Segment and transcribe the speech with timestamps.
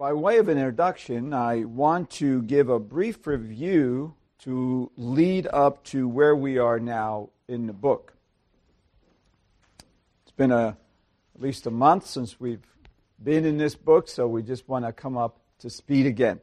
[0.00, 5.84] by way of an introduction, I want to give a brief review to lead up
[5.84, 8.14] to where we are now in the book.
[10.22, 10.68] It's been a,
[11.34, 12.64] at least a month since we've
[13.22, 16.40] been in this book, so we just want to come up to speed again.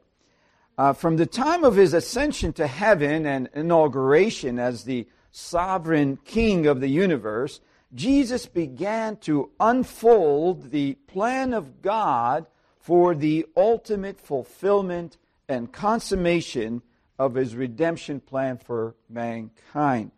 [0.78, 6.68] Uh, from the time of his ascension to heaven and inauguration as the sovereign king
[6.68, 7.60] of the universe,
[7.96, 12.46] Jesus began to unfold the plan of God
[12.88, 15.18] for the ultimate fulfillment
[15.50, 16.82] and consummation
[17.20, 20.10] of his redemption plan for mankind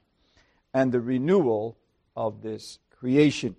[0.72, 1.76] and the renewal
[2.16, 3.56] of this creation.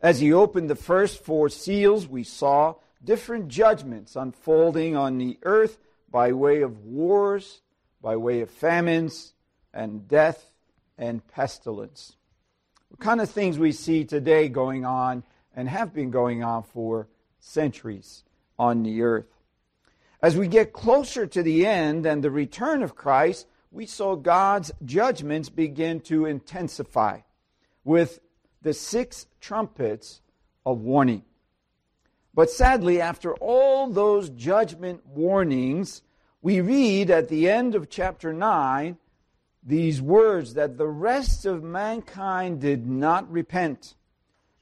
[0.00, 5.76] As he opened the first four seals, we saw different judgments unfolding on the earth
[6.12, 7.60] by way of wars,
[8.00, 9.34] by way of famines,
[9.74, 10.52] and death
[10.96, 12.14] and pestilence.
[12.86, 15.24] What kind of things we see today going on
[15.56, 17.08] and have been going on for
[17.40, 18.24] centuries
[18.58, 19.26] on the earth.
[20.22, 24.70] As we get closer to the end and the return of Christ, we saw God's
[24.84, 27.20] judgments begin to intensify
[27.84, 28.20] with
[28.62, 30.20] the six trumpets
[30.66, 31.24] of warning.
[32.34, 36.02] But sadly, after all those judgment warnings,
[36.42, 38.96] we read at the end of chapter 9
[39.62, 43.94] these words that the rest of mankind did not repent,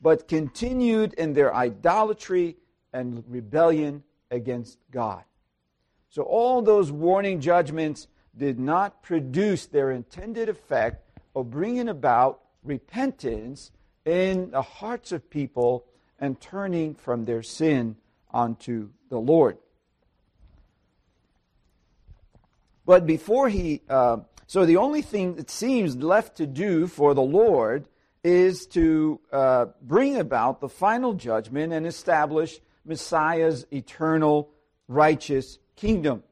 [0.00, 2.56] but continued in their idolatry
[2.92, 5.24] and rebellion against God.
[6.10, 13.70] So all those warning judgments did not produce their intended effect of bringing about repentance
[14.04, 15.84] in the hearts of people
[16.18, 17.96] and turning from their sin
[18.32, 19.58] unto the Lord.
[22.86, 27.22] But before he, uh, so the only thing that seems left to do for the
[27.22, 27.86] Lord
[28.24, 34.50] is to uh, bring about the final judgment and establish Messiah's eternal
[34.88, 36.22] righteous kingdom.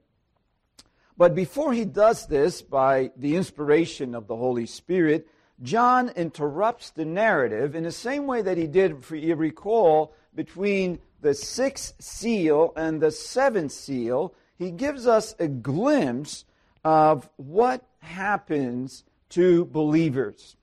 [1.17, 5.29] But before he does this, by the inspiration of the Holy Spirit,
[5.63, 10.99] John interrupts the narrative in the same way that he did, if you recall, between
[11.23, 14.35] the sixth seal and the seventh seal.
[14.59, 16.45] He gives us a glimpse
[16.85, 20.57] of what happens to believers.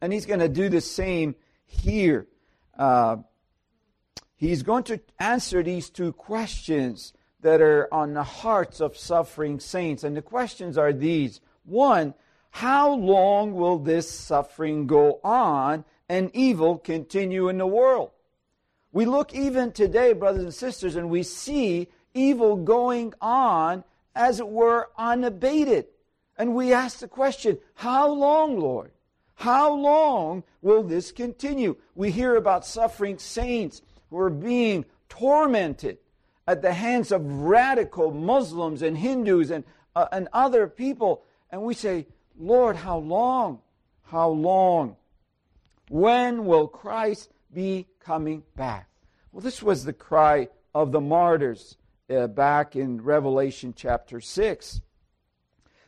[0.00, 1.34] And he's going to do the same
[1.66, 2.26] here.
[2.78, 3.16] Uh,
[4.48, 10.04] he's going to answer these two questions that are on the hearts of suffering saints.
[10.04, 12.14] And the questions are these one,
[12.50, 18.10] how long will this suffering go on and evil continue in the world?
[18.92, 24.48] We look even today, brothers and sisters, and we see evil going on as it
[24.48, 25.86] were unabated.
[26.36, 28.90] And we ask the question, how long, Lord?
[29.36, 31.76] How long will this continue?
[31.94, 33.82] We hear about suffering saints
[34.12, 35.96] who are being tormented
[36.46, 39.64] at the hands of radical Muslims and Hindus and,
[39.96, 41.24] uh, and other people.
[41.50, 42.06] And we say,
[42.38, 43.60] Lord, how long?
[44.02, 44.96] How long?
[45.88, 48.86] When will Christ be coming back?
[49.32, 51.78] Well, this was the cry of the martyrs
[52.10, 54.82] uh, back in Revelation chapter 6.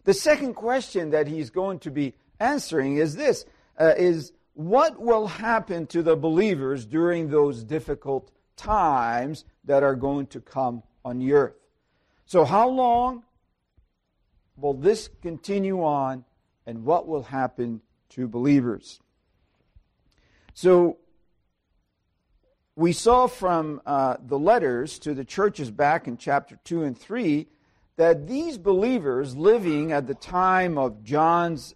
[0.05, 3.45] The second question that he's going to be answering is this
[3.79, 10.27] uh, is what will happen to the believers during those difficult times that are going
[10.29, 11.57] to come on the earth.
[12.27, 13.25] So, how long
[14.57, 16.25] will this continue on,
[16.67, 19.01] and what will happen to believers?
[20.55, 20.99] So,
[22.77, 27.47] we saw from uh, the letters to the churches back in chapter 2 and 3
[27.97, 31.75] that these believers living at the time of John's,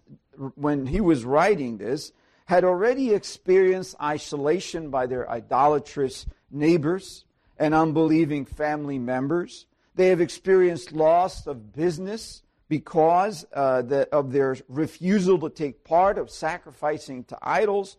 [0.55, 2.11] when he was writing this,
[2.49, 7.23] had already experienced isolation by their idolatrous neighbors
[7.59, 9.67] and unbelieving family members.
[9.93, 16.17] They have experienced loss of business because uh, the, of their refusal to take part
[16.17, 17.97] of sacrificing to idols.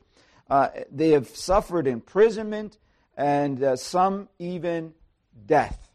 [0.50, 2.77] Uh, they have suffered imprisonment
[3.16, 4.94] and uh, some even
[5.47, 5.91] death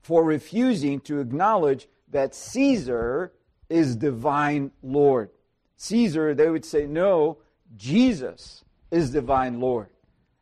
[0.00, 3.34] for refusing to acknowledge that Caesar
[3.68, 5.28] is divine Lord.
[5.76, 7.36] Caesar, they would say, no,
[7.76, 9.88] Jesus is divine Lord.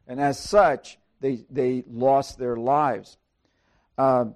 [0.07, 3.19] And as such, they, they lost their lives.
[3.97, 4.27] Uh,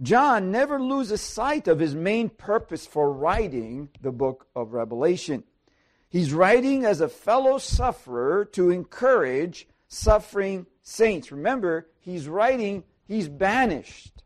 [0.00, 5.44] John never loses sight of his main purpose for writing the book of Revelation.
[6.08, 11.32] He's writing as a fellow sufferer to encourage suffering saints.
[11.32, 14.22] Remember, he's writing, he's banished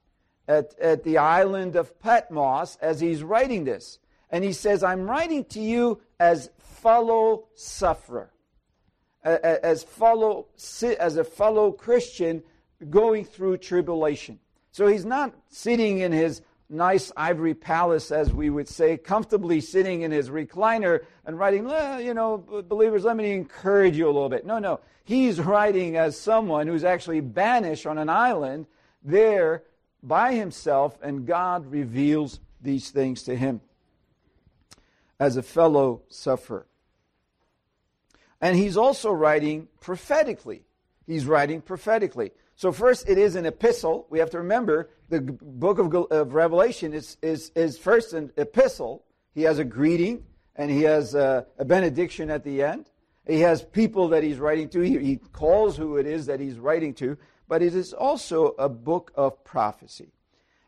[0.47, 3.99] at, at the island of Patmos as he's writing this.
[4.31, 6.51] And he says, I'm writing to you as
[6.83, 8.31] fellow sufferer
[9.25, 10.49] as fellow
[10.99, 12.43] as a fellow Christian
[12.91, 14.41] going through tribulation.
[14.73, 20.03] So he's not sitting in his nice ivory palace, as we would say, comfortably sitting
[20.03, 21.69] in his recliner and writing,
[22.05, 24.45] you know, believers, let me encourage you a little bit.
[24.45, 24.81] No, no.
[25.05, 28.67] He's writing as someone who's actually banished on an island
[29.05, 29.63] there
[30.03, 33.61] by himself, and God reveals these things to him
[35.21, 36.67] as a fellow sufferer.
[38.43, 40.65] And he's also writing prophetically.
[41.07, 42.33] He's writing prophetically.
[42.57, 44.07] So, first, it is an epistle.
[44.11, 49.05] We have to remember the book of, of Revelation is, is, is first an epistle.
[49.35, 50.25] He has a greeting
[50.57, 52.91] and he has a, a benediction at the end.
[53.27, 54.81] He has people that he's writing to.
[54.81, 57.17] He, he calls who it is that he's writing to.
[57.49, 60.13] But it is also a book of prophecy.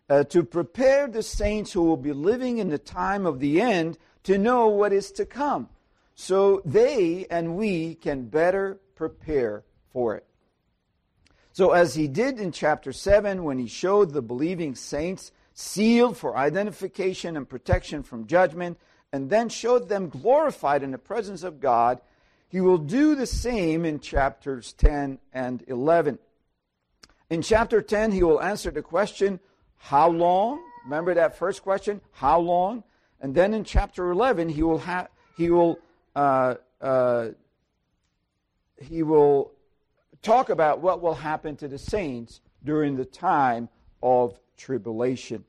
[0.08, 3.98] Uh, to prepare the saints who will be living in the time of the end
[4.24, 5.68] to know what is to come,
[6.14, 10.26] so they and we can better prepare for it.
[11.52, 16.36] So, as he did in chapter 7, when he showed the believing saints sealed for
[16.36, 18.76] identification and protection from judgment,
[19.12, 22.00] and then showed them glorified in the presence of God,
[22.48, 26.18] he will do the same in chapters 10 and 11.
[27.30, 29.38] In chapter 10, he will answer the question,
[29.76, 30.60] How long?
[30.84, 32.00] Remember that first question?
[32.12, 32.82] How long?
[33.20, 35.78] And then in chapter 11, he will, ha- he will,
[36.14, 37.28] uh, uh,
[38.80, 39.52] he will
[40.22, 43.68] talk about what will happen to the saints during the time
[44.02, 45.44] of tribulation.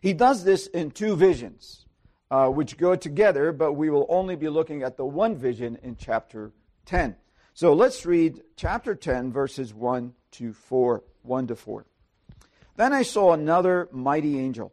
[0.00, 1.86] He does this in two visions,
[2.30, 5.96] uh, which go together, but we will only be looking at the one vision in
[5.96, 6.52] chapter
[6.86, 7.16] 10.
[7.54, 11.04] So let's read chapter 10, verses 1 to 4.
[11.22, 11.86] 1 to 4.
[12.76, 14.72] Then I saw another mighty angel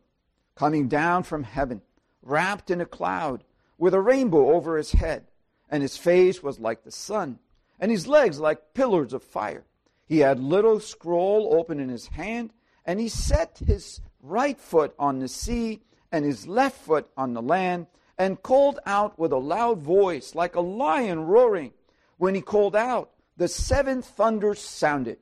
[0.56, 1.82] coming down from heaven,
[2.22, 3.44] wrapped in a cloud,
[3.80, 5.26] with a rainbow over his head,
[5.70, 7.40] and his face was like the sun
[7.80, 9.64] and his legs like pillars of fire.
[10.06, 12.52] He had little scroll open in his hand,
[12.86, 15.82] and he set his right foot on the sea
[16.12, 17.88] and his left foot on the land,
[18.18, 21.72] and called out with a loud voice, like a lion roaring.
[22.18, 25.20] When he called out, the seven thunders sounded.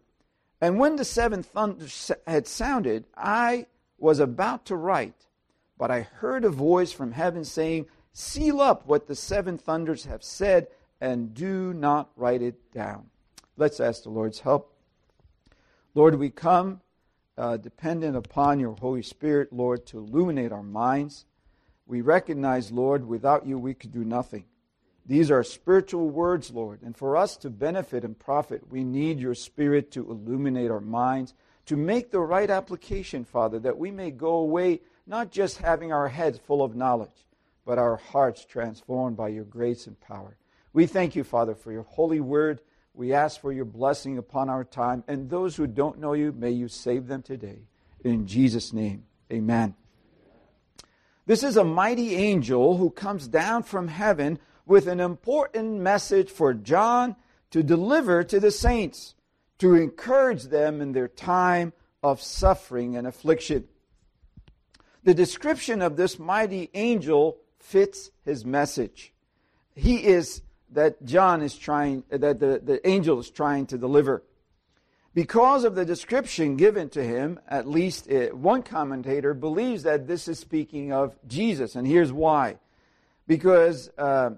[0.60, 3.68] And when the seven thunders had sounded, I
[4.00, 5.28] was about to write,
[5.78, 7.86] but I heard a voice from heaven saying,
[8.20, 10.70] Seal up what the seven thunders have said
[11.00, 13.12] and do not write it down.
[13.58, 14.74] Let's ask the Lord's help.
[15.94, 16.82] Lord, we come
[17.38, 21.26] uh, dependent upon your Holy Spirit, Lord, to illuminate our minds.
[21.86, 24.46] We recognize, Lord, without you we could do nothing.
[25.06, 29.36] These are spiritual words, Lord, and for us to benefit and profit, we need your
[29.36, 31.36] Spirit to illuminate our minds,
[31.68, 36.08] to make the right application, Father, that we may go away not just having our
[36.08, 37.27] heads full of knowledge,
[37.68, 40.38] but our hearts transformed by your grace and power.
[40.72, 42.62] We thank you, Father, for your holy word.
[42.94, 45.04] We ask for your blessing upon our time.
[45.06, 47.60] And those who don't know you, may you save them today.
[48.06, 49.76] In Jesus' name, amen.
[51.26, 56.54] This is a mighty angel who comes down from heaven with an important message for
[56.54, 57.18] John
[57.52, 59.14] to deliver to the saints,
[59.58, 63.68] to encourage them in their time of suffering and affliction.
[65.04, 69.14] The description of this mighty angel fits his message.
[69.76, 70.42] He is
[70.72, 74.24] that John is trying, that the, the angel is trying to deliver.
[75.14, 80.28] Because of the description given to him, at least it, one commentator believes that this
[80.28, 82.58] is speaking of Jesus, and here's why.
[83.28, 84.32] Because uh,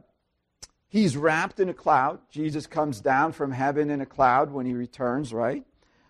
[0.88, 2.20] he's wrapped in a cloud.
[2.32, 5.64] Jesus comes down from heaven in a cloud when he returns, right?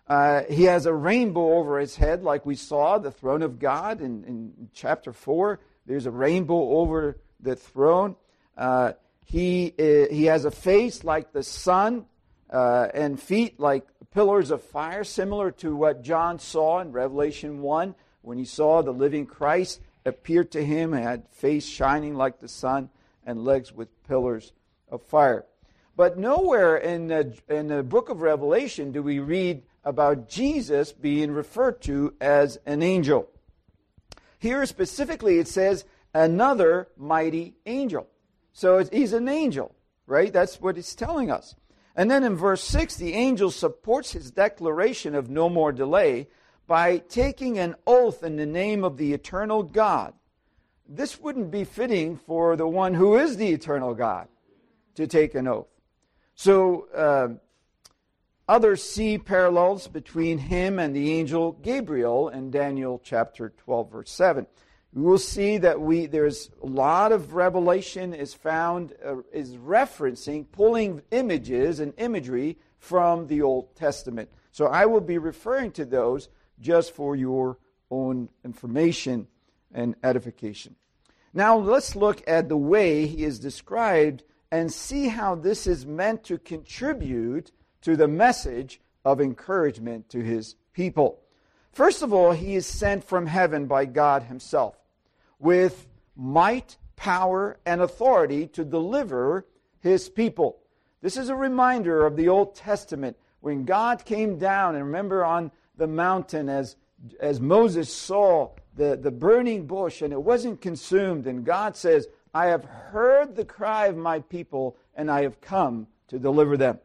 [0.06, 4.00] Uh, he has a rainbow over his head, like we saw the throne of God
[4.00, 5.60] in, in chapter 4.
[5.90, 8.14] There's a rainbow over the throne.
[8.56, 8.92] Uh,
[9.24, 12.06] he, uh, he has a face like the sun
[12.48, 17.96] uh, and feet like pillars of fire, similar to what John saw in Revelation 1
[18.22, 22.46] when he saw the living Christ appear to him, and had face shining like the
[22.46, 22.90] sun
[23.26, 24.52] and legs with pillars
[24.92, 25.44] of fire.
[25.96, 31.32] But nowhere in the, in the book of Revelation do we read about Jesus being
[31.32, 33.28] referred to as an angel.
[34.40, 38.08] Here specifically it says, another mighty angel.
[38.52, 39.74] So he's an angel,
[40.06, 40.32] right?
[40.32, 41.54] That's what he's telling us.
[41.94, 46.28] And then in verse 6, the angel supports his declaration of no more delay
[46.66, 50.14] by taking an oath in the name of the eternal God.
[50.88, 54.28] This wouldn't be fitting for the one who is the eternal God
[54.94, 55.68] to take an oath.
[56.34, 57.28] So uh,
[58.50, 64.46] others see parallels between him and the angel Gabriel in Daniel chapter 12, verse 7
[64.92, 70.44] we will see that we there's a lot of revelation is found uh, is referencing
[70.50, 74.28] pulling images and imagery from the Old Testament.
[74.52, 76.28] So I will be referring to those
[76.60, 77.58] just for your
[77.90, 79.28] own information
[79.72, 80.74] and edification.
[81.32, 86.24] Now let's look at the way he is described and see how this is meant
[86.24, 87.52] to contribute
[87.82, 91.20] to the message of encouragement to his people.
[91.72, 94.76] First of all, he is sent from heaven by God himself
[95.38, 99.46] with might, power, and authority to deliver
[99.80, 100.58] his people.
[101.00, 105.50] This is a reminder of the Old Testament when God came down, and remember on
[105.76, 106.76] the mountain as,
[107.20, 112.46] as Moses saw the, the burning bush and it wasn't consumed, and God says, I
[112.46, 116.78] have heard the cry of my people, and I have come to deliver them.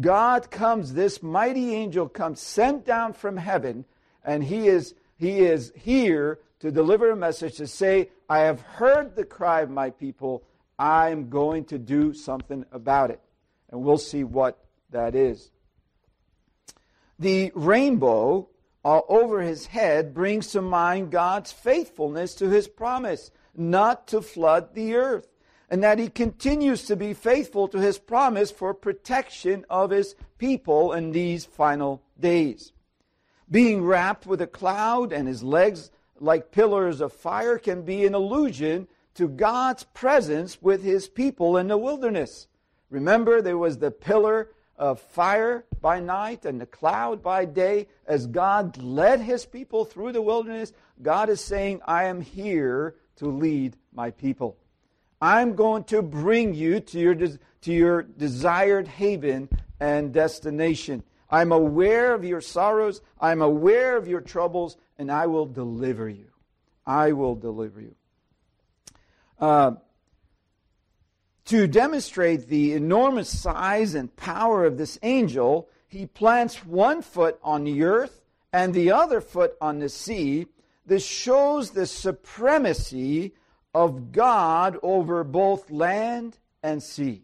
[0.00, 3.84] God comes, this mighty angel comes sent down from heaven,
[4.24, 9.14] and he is, he is here to deliver a message to say, I have heard
[9.14, 10.44] the cry of my people,
[10.78, 13.20] I'm going to do something about it.
[13.70, 15.50] And we'll see what that is.
[17.18, 18.48] The rainbow
[18.84, 24.74] uh, over his head brings to mind God's faithfulness to his promise not to flood
[24.74, 25.28] the earth,
[25.72, 30.92] and that he continues to be faithful to his promise for protection of his people
[30.92, 32.72] in these final days.
[33.50, 38.12] Being wrapped with a cloud and his legs like pillars of fire can be an
[38.12, 42.48] allusion to God's presence with his people in the wilderness.
[42.90, 47.88] Remember, there was the pillar of fire by night and the cloud by day.
[48.06, 53.26] As God led his people through the wilderness, God is saying, I am here to
[53.28, 54.58] lead my people.
[55.22, 59.48] I'm going to bring you to your, to your desired haven
[59.78, 61.04] and destination.
[61.30, 63.00] I'm aware of your sorrows.
[63.20, 66.26] I'm aware of your troubles, and I will deliver you.
[66.84, 67.94] I will deliver you.
[69.38, 69.72] Uh,
[71.44, 77.62] to demonstrate the enormous size and power of this angel, he plants one foot on
[77.62, 80.46] the earth and the other foot on the sea.
[80.84, 83.34] This shows the supremacy
[83.74, 87.22] of God over both land and sea.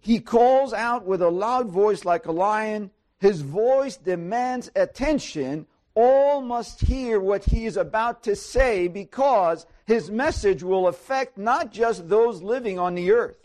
[0.00, 2.90] He calls out with a loud voice like a lion.
[3.18, 5.66] His voice demands attention.
[5.94, 11.72] All must hear what he is about to say because his message will affect not
[11.72, 13.38] just those living on the earth,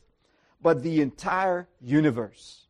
[0.62, 2.68] but the entire universe.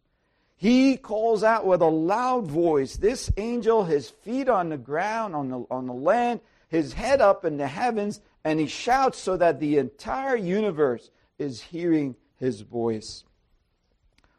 [0.56, 2.96] He calls out with a loud voice.
[2.96, 6.40] This angel, his feet on the ground, on the, on the land,
[6.70, 11.62] his head up in the heavens, and he shouts so that the entire universe is
[11.62, 13.24] hearing his voice.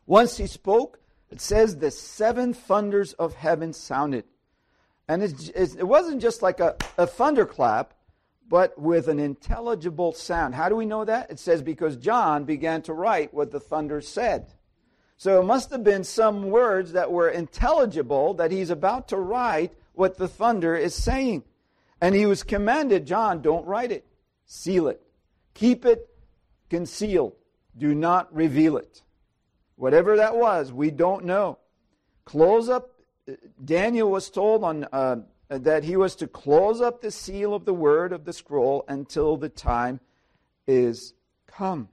[0.07, 0.99] Once he spoke,
[1.31, 4.25] it says the seven thunders of heaven sounded.
[5.09, 7.95] And it wasn't just like a, a thunderclap,
[8.49, 10.55] but with an intelligible sound.
[10.55, 11.31] How do we know that?
[11.31, 14.53] It says because John began to write what the thunder said.
[15.17, 19.73] So it must have been some words that were intelligible that he's about to write
[19.93, 21.45] what the thunder is saying.
[22.03, 24.05] And he was commanded, John, don't write it,
[24.45, 25.01] seal it,
[25.55, 26.09] keep it
[26.69, 27.35] concealed,
[27.79, 29.03] do not reveal it.
[29.77, 31.59] Whatever that was, we don't know.
[32.25, 32.91] Close up.
[33.65, 35.17] Daniel was told on uh,
[35.49, 38.85] uh, that he was to close up the seal of the word of the scroll
[38.89, 40.01] until the time
[40.67, 41.15] is
[41.47, 41.89] come.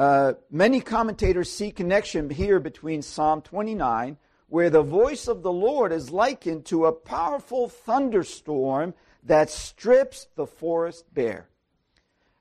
[0.00, 4.16] Uh, many commentators see connection here between Psalm 29,
[4.48, 10.46] where the voice of the Lord is likened to a powerful thunderstorm that strips the
[10.46, 11.48] forest bare.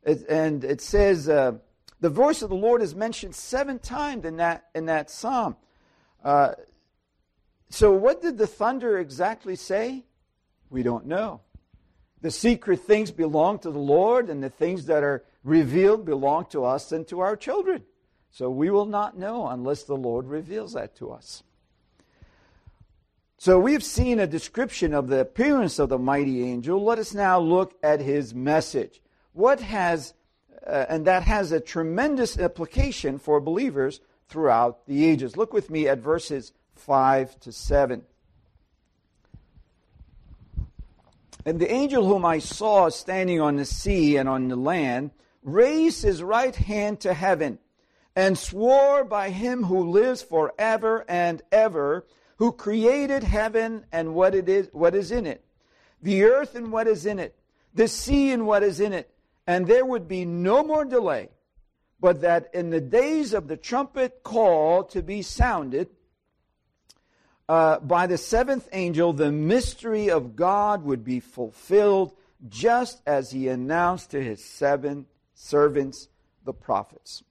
[0.03, 1.53] It, and it says uh,
[1.99, 5.57] the voice of the Lord is mentioned seven times in that in that psalm.
[6.23, 6.53] Uh,
[7.69, 10.05] so, what did the thunder exactly say?
[10.69, 11.41] We don't know.
[12.21, 16.63] The secret things belong to the Lord, and the things that are revealed belong to
[16.63, 17.83] us and to our children.
[18.31, 21.43] So, we will not know unless the Lord reveals that to us.
[23.39, 26.83] So, we've seen a description of the appearance of the mighty angel.
[26.83, 28.99] Let us now look at his message.
[29.33, 30.15] What has,
[30.65, 35.37] uh, and that has a tremendous application for believers throughout the ages.
[35.37, 38.03] Look with me at verses 5 to 7.
[41.45, 45.11] And the angel whom I saw standing on the sea and on the land
[45.43, 47.59] raised his right hand to heaven
[48.15, 52.05] and swore by him who lives forever and ever,
[52.37, 55.43] who created heaven and what it is what is in it,
[56.01, 57.35] the earth and what is in it,
[57.73, 59.09] the sea and what is in it,
[59.45, 61.29] and there would be no more delay,
[61.99, 65.89] but that in the days of the trumpet call to be sounded,
[67.49, 72.13] uh, by the seventh angel, the mystery of God would be fulfilled
[72.49, 76.09] just as he announced to his seven servants,
[76.43, 77.23] the prophets.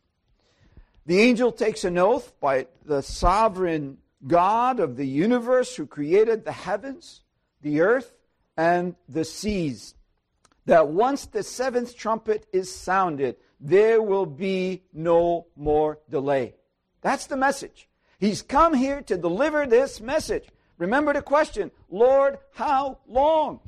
[1.04, 6.52] The angel takes an oath by the sovereign God of the universe who created the
[6.52, 7.23] heavens,
[7.62, 8.12] the earth,
[8.56, 9.94] and the seas.
[10.66, 16.54] That once the seventh trumpet is sounded, there will be no more delay.
[17.02, 17.88] That's the message.
[18.18, 20.49] He's come here to deliver this message.
[20.78, 23.61] Remember the question Lord, how long?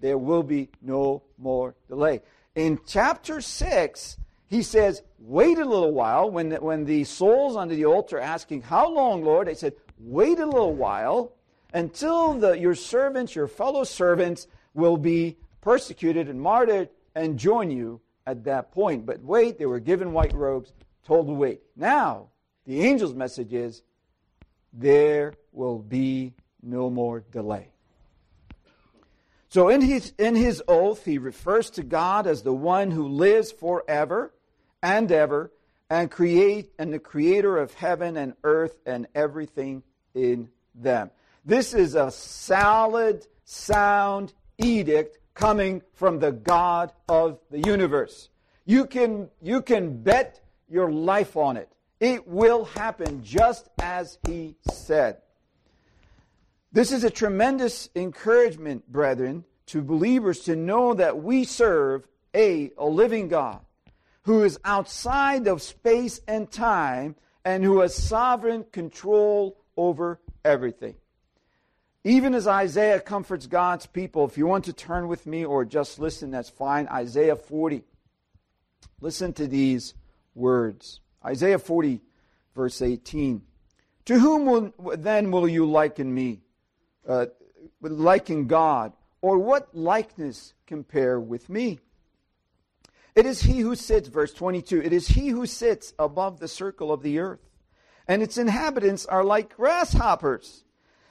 [0.00, 2.22] There will be no more delay.
[2.54, 6.30] In chapter 6, he says, Wait a little while.
[6.30, 9.48] When the, when the souls under the altar asking, How long, Lord?
[9.48, 11.32] They said, Wait a little while
[11.72, 18.00] until the, your servants, your fellow servants, will be persecuted and martyred and join you
[18.26, 19.06] at that point.
[19.06, 20.72] But wait, they were given white robes,
[21.06, 21.60] told to wait.
[21.76, 22.28] Now,
[22.66, 23.82] the angel's message is
[24.72, 27.73] there will be no more delay.
[29.54, 33.52] So in his, in his oath, he refers to God as the one who lives
[33.52, 34.34] forever
[34.82, 35.52] and ever
[35.88, 41.12] and create and the creator of heaven and earth and everything in them.
[41.44, 48.30] This is a solid, sound edict coming from the God of the universe.
[48.64, 51.68] You can, you can bet your life on it.
[52.00, 55.18] It will happen just as he said.
[56.74, 62.04] This is a tremendous encouragement, brethren, to believers to know that we serve
[62.34, 63.60] a, a living God
[64.22, 67.14] who is outside of space and time
[67.44, 70.96] and who has sovereign control over everything.
[72.02, 76.00] Even as Isaiah comforts God's people, if you want to turn with me or just
[76.00, 76.88] listen, that's fine.
[76.88, 77.84] Isaiah 40.
[79.00, 79.94] Listen to these
[80.34, 80.98] words.
[81.24, 82.00] Isaiah 40,
[82.52, 83.42] verse 18.
[84.06, 86.40] To whom will, then will you liken me?
[87.06, 87.26] Uh,
[87.80, 88.92] liken God?
[89.20, 91.80] Or what likeness compare with me?
[93.14, 96.92] It is he who sits, verse 22, it is he who sits above the circle
[96.92, 97.48] of the earth,
[98.08, 100.64] and its inhabitants are like grasshoppers,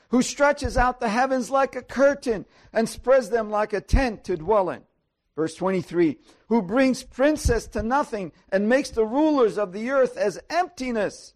[0.09, 4.37] who stretches out the heavens like a curtain and spreads them like a tent to
[4.37, 4.83] dwell in.
[5.35, 10.39] Verse 23, who brings princes to nothing and makes the rulers of the earth as
[10.49, 11.33] emptiness.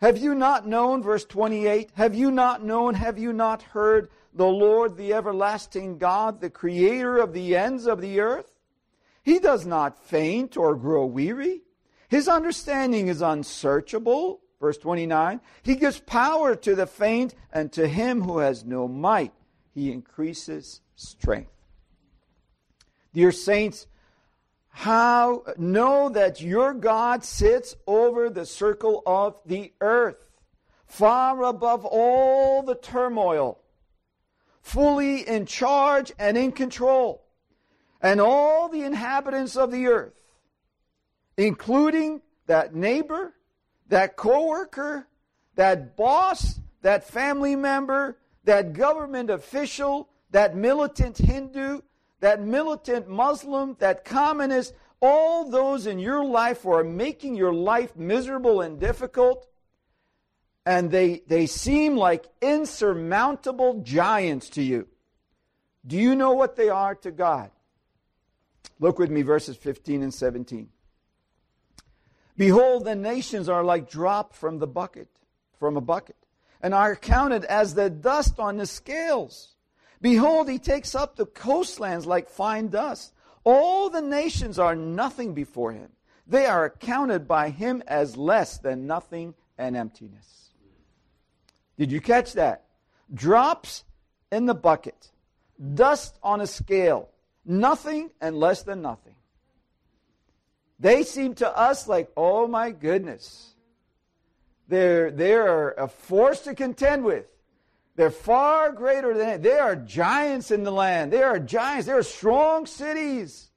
[0.00, 4.46] Have you not known, verse 28, have you not known, have you not heard the
[4.46, 8.52] Lord, the everlasting God, the creator of the ends of the earth?
[9.24, 11.62] He does not faint or grow weary.
[12.08, 14.40] His understanding is unsearchable.
[14.60, 19.32] Verse 29 He gives power to the faint, and to him who has no might,
[19.74, 21.52] he increases strength.
[23.12, 23.86] Dear saints,
[24.78, 30.30] how know that your God sits over the circle of the earth,
[30.86, 33.58] far above all the turmoil
[34.68, 37.24] fully in charge and in control.
[38.00, 40.14] And all the inhabitants of the earth,
[41.36, 43.34] including that neighbor,
[43.88, 45.08] that coworker,
[45.56, 51.80] that boss, that family member, that government official, that militant Hindu,
[52.20, 57.96] that militant Muslim, that communist, all those in your life who are making your life
[57.96, 59.46] miserable and difficult,
[60.66, 64.88] and they, they seem like insurmountable giants to you.
[65.86, 67.50] Do you know what they are to God?
[68.80, 70.68] Look with me, verses 15 and 17.
[72.36, 75.08] Behold, the nations are like drop from the bucket,
[75.58, 76.16] from a bucket,
[76.60, 79.54] and are counted as the dust on the scales.
[80.00, 83.12] Behold, he takes up the coastlands like fine dust.
[83.44, 85.90] All the nations are nothing before him.
[86.26, 90.50] They are accounted by him as less than nothing and emptiness.
[91.78, 92.64] Did you catch that?
[93.12, 93.84] Drops
[94.30, 95.10] in the bucket,
[95.74, 97.08] dust on a scale,
[97.44, 99.14] nothing and less than nothing.
[100.78, 103.54] They seem to us like, oh my goodness.
[104.68, 107.24] They're, they're a force to contend with.
[107.98, 111.12] They're far greater than they are giants in the land.
[111.12, 111.86] They are giants.
[111.86, 113.50] They are strong cities.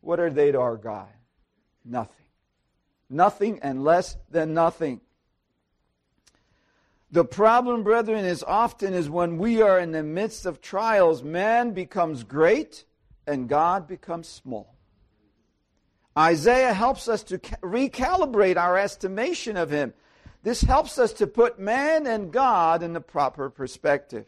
[0.00, 1.10] What are they to our God?
[1.84, 2.24] Nothing.
[3.10, 5.02] Nothing and less than nothing.
[7.10, 11.72] The problem, brethren, is often is when we are in the midst of trials, man
[11.72, 12.86] becomes great
[13.26, 14.74] and God becomes small.
[16.16, 19.92] Isaiah helps us to recalibrate our estimation of him.
[20.44, 24.26] This helps us to put man and God in the proper perspective.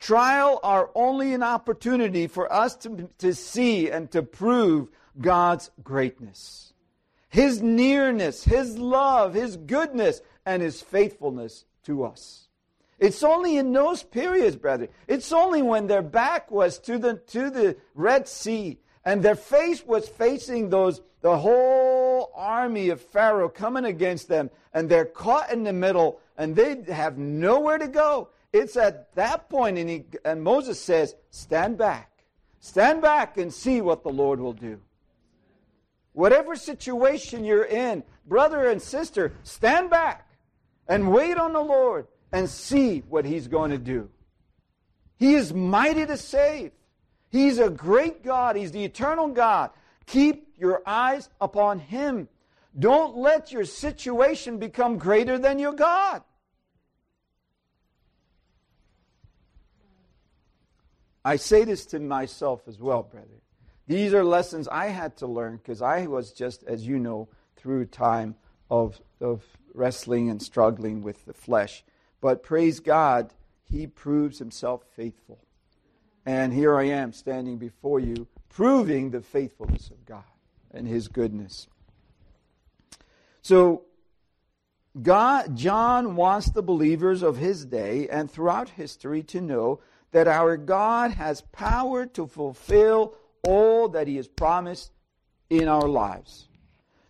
[0.00, 4.88] Trial are only an opportunity for us to, to see and to prove
[5.20, 6.72] God's greatness,
[7.28, 12.48] His nearness, His love, His goodness, and His faithfulness to us.
[12.98, 14.88] It's only in those periods, brother.
[15.06, 19.86] It's only when their back was to the, to the Red Sea and their face
[19.86, 25.64] was facing those, the whole army of Pharaoh coming against them, and they're caught in
[25.64, 28.28] the middle and they have nowhere to go.
[28.52, 32.22] It's at that point, and, he, and Moses says, Stand back.
[32.60, 34.78] Stand back and see what the Lord will do.
[36.12, 40.30] Whatever situation you're in, brother and sister, stand back
[40.86, 44.10] and wait on the Lord and see what He's going to do.
[45.18, 46.70] He is mighty to save.
[47.30, 48.54] He's a great God.
[48.54, 49.70] He's the eternal God.
[50.06, 52.28] Keep your eyes upon Him.
[52.78, 56.22] Don't let your situation become greater than your God.
[61.24, 63.42] I say this to myself as well, brother.
[63.88, 67.86] These are lessons I had to learn because I was just, as you know, through
[67.86, 68.36] time
[68.70, 69.42] of, of
[69.74, 71.84] wrestling and struggling with the flesh.
[72.20, 73.32] But praise God,
[73.64, 75.38] He proves Himself faithful.
[76.24, 80.24] And here I am standing before you, proving the faithfulness of God
[80.70, 81.68] and His goodness.
[83.42, 83.82] So,
[85.02, 89.80] God, John wants the believers of his day and throughout history to know
[90.12, 94.90] that our God has power to fulfill all that he has promised
[95.50, 96.48] in our lives.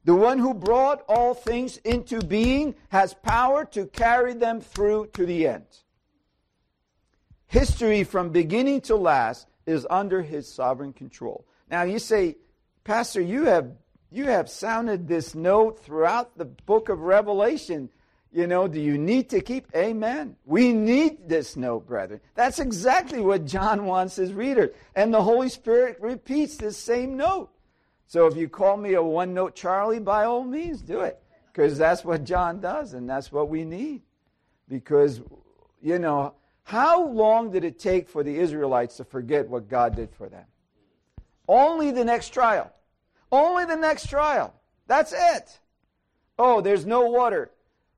[0.05, 5.25] The one who brought all things into being has power to carry them through to
[5.25, 5.67] the end.
[7.47, 11.45] History from beginning to last is under his sovereign control.
[11.71, 12.37] Now you say,
[12.85, 13.73] Pastor, you have
[14.11, 17.91] you have sounded this note throughout the book of Revelation.
[18.33, 19.67] You know, do you need to keep?
[19.75, 20.37] Amen.
[20.45, 22.21] We need this note, brethren.
[22.35, 24.71] That's exactly what John wants his readers.
[24.95, 27.51] And the Holy Spirit repeats this same note.
[28.07, 31.21] So if you call me a one note Charlie, by all means, do it.
[31.53, 34.03] Because that's what John does, and that's what we need.
[34.69, 35.23] Because,
[35.81, 36.35] you know,
[36.67, 40.47] how long did it take for the Israelites to forget what God did for them?
[41.47, 42.73] Only the next trial.
[43.31, 44.53] Only the next trial.
[44.89, 45.61] That's it.
[46.37, 47.53] Oh, there's no water.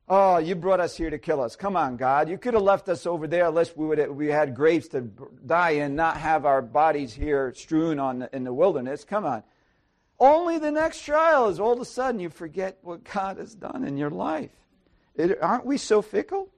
[0.07, 1.57] Oh, you brought us here to kill us.
[1.57, 2.28] Come on, God.
[2.28, 5.00] You could have left us over there unless we, would, have, we had grapes to
[5.46, 9.02] die in, not have our bodies here strewn on the, in the wilderness.
[9.02, 9.44] Come on.
[10.20, 13.83] Only the next trial is all of a sudden you forget what God has done
[13.83, 14.50] in your life.
[15.14, 16.50] It, aren't we so fickle?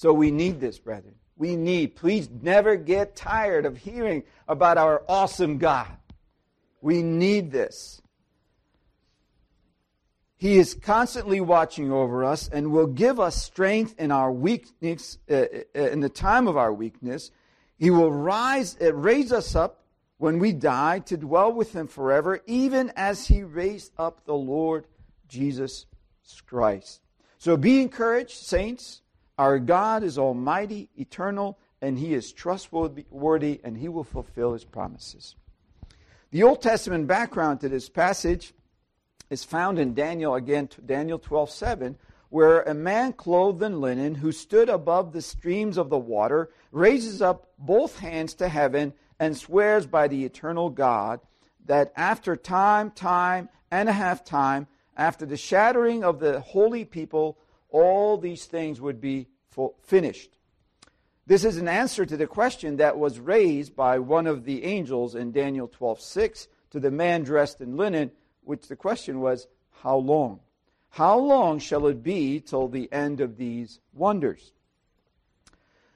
[0.00, 1.96] So we need this, brethren we need.
[1.96, 5.88] Please never get tired of hearing about our awesome God.
[6.82, 8.02] We need this.
[10.36, 15.46] He is constantly watching over us and will give us strength in our weakness, uh,
[15.74, 17.30] uh in the time of our weakness.
[17.78, 19.84] He will rise, uh, raise us up
[20.18, 24.86] when we die to dwell with Him forever, even as He raised up the Lord
[25.26, 25.86] Jesus
[26.46, 27.00] Christ.
[27.38, 29.00] So be encouraged, saints.
[29.40, 35.34] Our God is almighty, eternal, and he is trustworthy, and he will fulfill his promises.
[36.30, 38.52] The Old Testament background to this passage
[39.30, 41.96] is found in Daniel, again, Daniel 12 7,
[42.28, 47.22] where a man clothed in linen who stood above the streams of the water raises
[47.22, 51.18] up both hands to heaven and swears by the eternal God
[51.64, 54.66] that after time, time, and a half time,
[54.98, 57.38] after the shattering of the holy people,
[57.70, 59.28] all these things would be
[59.82, 60.30] finished.
[61.26, 65.14] This is an answer to the question that was raised by one of the angels
[65.14, 68.10] in Daniel 12:6 to the man dressed in linen,
[68.44, 69.46] which the question was,
[69.82, 70.40] how long?
[70.90, 74.52] How long shall it be till the end of these wonders?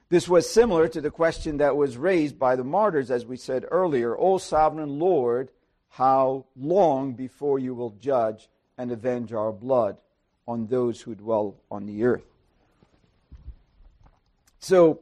[0.09, 3.65] This was similar to the question that was raised by the martyrs, as we said
[3.71, 4.17] earlier.
[4.17, 5.49] O sovereign Lord,
[5.89, 9.97] how long before you will judge and avenge our blood
[10.47, 12.34] on those who dwell on the earth?
[14.59, 15.01] So,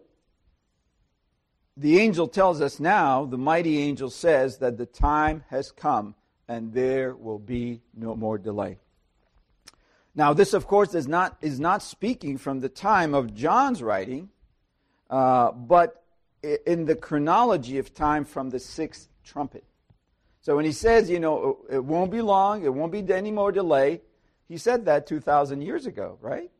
[1.75, 6.15] the angel tells us now, the mighty angel says that the time has come
[6.47, 8.77] and there will be no more delay.
[10.15, 14.29] Now, this, of course, is not, is not speaking from the time of John's writing,
[15.09, 16.03] uh, but
[16.43, 19.63] in the chronology of time from the sixth trumpet.
[20.41, 23.51] So when he says, you know, it won't be long, it won't be any more
[23.51, 24.01] delay,
[24.47, 26.51] he said that 2,000 years ago, right?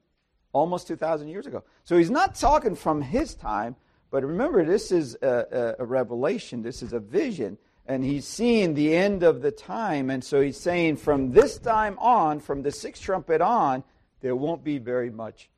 [0.54, 1.64] Almost 2,000 years ago.
[1.84, 3.76] So he's not talking from his time,
[4.12, 8.74] but remember, this is a, a, a revelation, this is a vision and he's seeing
[8.74, 10.10] the end of the time.
[10.10, 13.84] And so he's saying from this time on, from the sixth trumpet on,
[14.22, 15.50] there won't be very much,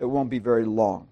[0.00, 1.08] it won't be very long.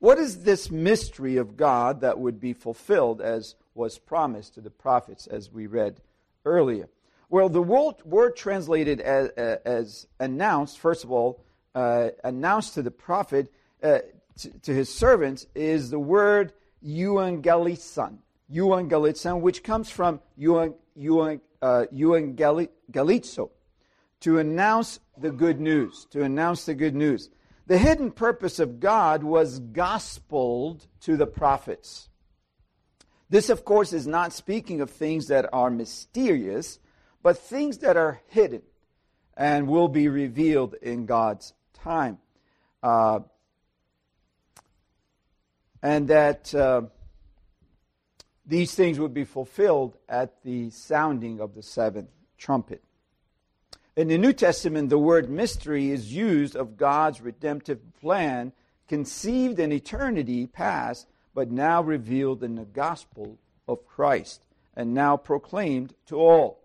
[0.00, 4.70] What is this mystery of God that would be fulfilled as was promised to the
[4.70, 6.00] prophets, as we read
[6.44, 6.88] earlier?
[7.30, 13.52] Well, the word translated as, as announced, first of all, uh, announced to the prophet,
[13.82, 13.98] uh,
[14.38, 16.52] to, to, his servants, is the word
[16.84, 18.18] euangelisan.
[18.52, 21.84] Euangelisan, which comes from euang, uh,
[24.20, 27.30] to announce the good news, to announce the good news.
[27.66, 32.08] The hidden purpose of God was gospeled to the prophets.
[33.30, 36.78] This, of course, is not speaking of things that are mysterious,
[37.22, 38.62] but things that are hidden
[39.36, 41.52] and will be revealed in God's
[41.88, 42.18] time.
[42.82, 43.20] Uh,
[45.82, 46.82] and that uh,
[48.44, 52.82] these things would be fulfilled at the sounding of the seventh trumpet.
[53.96, 58.52] In the New Testament, the word mystery is used of God's redemptive plan
[58.86, 64.42] conceived in eternity past, but now revealed in the gospel of Christ
[64.76, 66.60] and now proclaimed to all.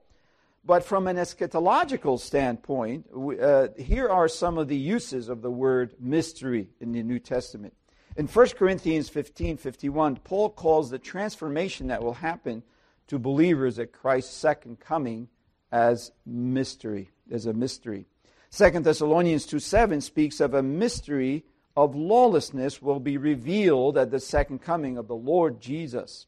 [0.66, 5.96] But from an eschatological standpoint, uh, here are some of the uses of the word
[6.00, 7.74] mystery in the New Testament.
[8.16, 12.64] In 1 Corinthians 15 51, Paul calls the transformation that will happen
[13.08, 15.28] to believers at Christ's second coming
[15.72, 18.06] as mystery, as a mystery.
[18.52, 21.44] 2 Thessalonians 2 7 speaks of a mystery
[21.76, 26.28] of lawlessness will be revealed at the second coming of the Lord Jesus,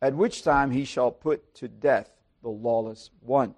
[0.00, 2.10] at which time he shall put to death
[2.42, 3.54] the lawless one.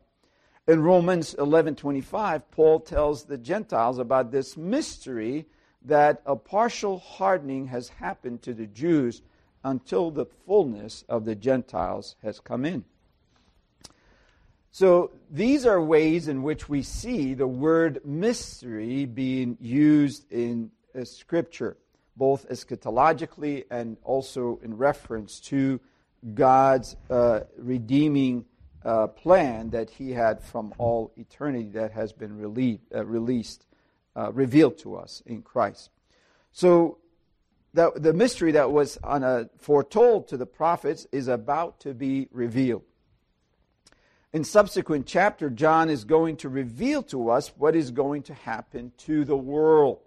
[0.70, 5.46] In Romans 11:25, Paul tells the Gentiles about this mystery
[5.83, 9.20] that a partial hardening has happened to the Jews
[9.64, 12.85] until the fullness of the Gentiles has come in.
[14.70, 21.02] So these are ways in which we see the word mystery being used in uh,
[21.02, 21.78] Scripture,
[22.14, 25.80] both eschatologically and also in reference to
[26.33, 28.44] God's uh, redeeming
[28.85, 33.66] uh, plan that he had from all eternity that has been relieved, uh, released,
[34.16, 35.90] uh, revealed to us in Christ.
[36.53, 36.99] So
[37.75, 42.83] the, the mystery that was a, foretold to the prophets is about to be revealed.
[44.33, 48.93] In subsequent chapter, John is going to reveal to us what is going to happen
[48.99, 49.99] to the world.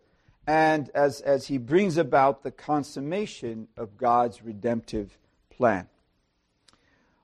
[0.48, 5.18] And as, as he brings about the consummation of God's redemptive
[5.50, 5.88] plan.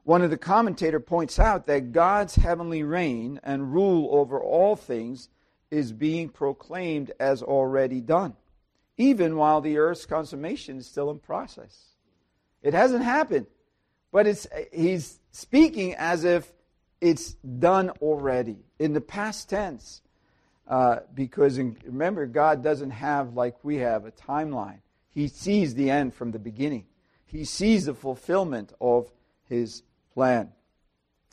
[0.09, 5.29] One of the commentator points out that God's heavenly reign and rule over all things
[5.69, 8.33] is being proclaimed as already done,
[8.97, 11.89] even while the earth's consummation is still in process.
[12.63, 13.45] It hasn't happened,
[14.11, 16.51] but it's, he's speaking as if
[16.99, 20.01] it's done already in the past tense.
[20.67, 24.79] Uh, because in, remember, God doesn't have, like we have, a timeline.
[25.11, 26.87] He sees the end from the beginning,
[27.27, 29.11] He sees the fulfillment of
[29.43, 30.51] His plan.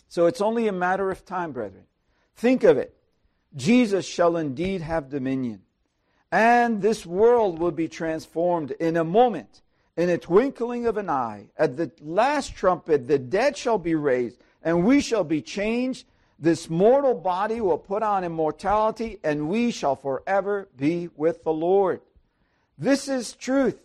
[0.08, 1.84] So it's only a matter of time, brethren.
[2.36, 2.96] Think of it.
[3.54, 5.62] Jesus shall indeed have dominion.
[6.30, 9.62] And this world will be transformed in a moment,
[9.96, 11.46] in a twinkling of an eye.
[11.56, 16.06] At the last trumpet, the dead shall be raised, and we shall be changed.
[16.38, 22.00] This mortal body will put on immortality, and we shall forever be with the Lord.
[22.76, 23.80] This is truth.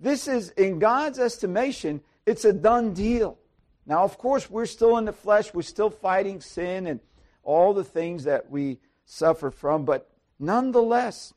[0.00, 3.36] This is, in God's estimation, it's a done deal.
[3.86, 7.00] Now, of course, we're still in the flesh, we're still fighting sin and
[7.42, 11.34] all the things that we suffer from, but nonetheless,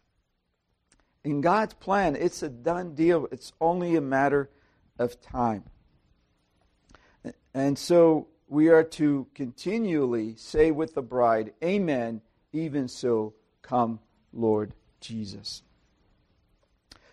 [1.23, 3.27] in God's plan, it's a done deal.
[3.31, 4.49] It's only a matter
[4.97, 5.65] of time.
[7.53, 12.21] And so we are to continually say with the bride, Amen,
[12.53, 13.99] even so, come,
[14.31, 15.63] Lord Jesus.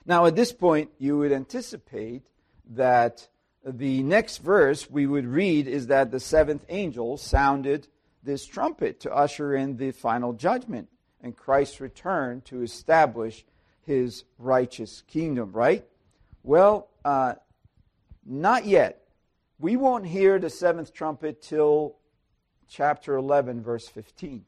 [0.06, 2.22] Now, at this point, you would anticipate
[2.70, 3.28] that
[3.64, 7.88] the next verse we would read is that the seventh angel sounded
[8.22, 10.88] this trumpet to usher in the final judgment
[11.22, 13.44] and Christ's return to establish
[13.82, 15.84] his righteous kingdom, right?
[16.42, 17.34] Well, uh,
[18.24, 19.06] not yet.
[19.58, 21.96] We won't hear the seventh trumpet till
[22.68, 24.44] chapter 11, verse 15.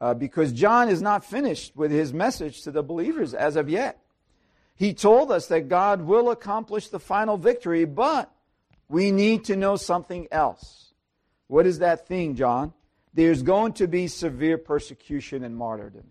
[0.00, 4.03] Uh, because John is not finished with his message to the believers as of yet.
[4.76, 8.30] He told us that God will accomplish the final victory, but
[8.88, 10.92] we need to know something else.
[11.46, 12.72] What is that thing, John?
[13.12, 16.08] There's going to be severe persecution and martyrdom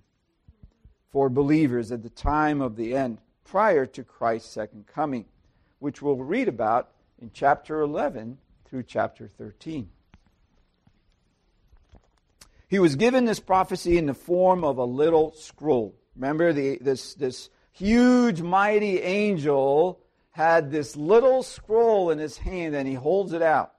[1.12, 5.26] for believers at the time of the end, prior to Christ's second coming,
[5.78, 6.89] which we'll read about
[7.21, 9.89] in chapter 11 through chapter 13.
[12.67, 15.93] He was given this prophecy in the form of a little scroll.
[16.15, 19.99] Remember the, this, this huge, mighty angel
[20.31, 23.73] had this little scroll in his hand and he holds it out.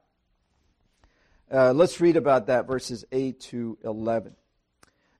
[1.53, 4.35] Uh, let's read about that, verses 8 to 11.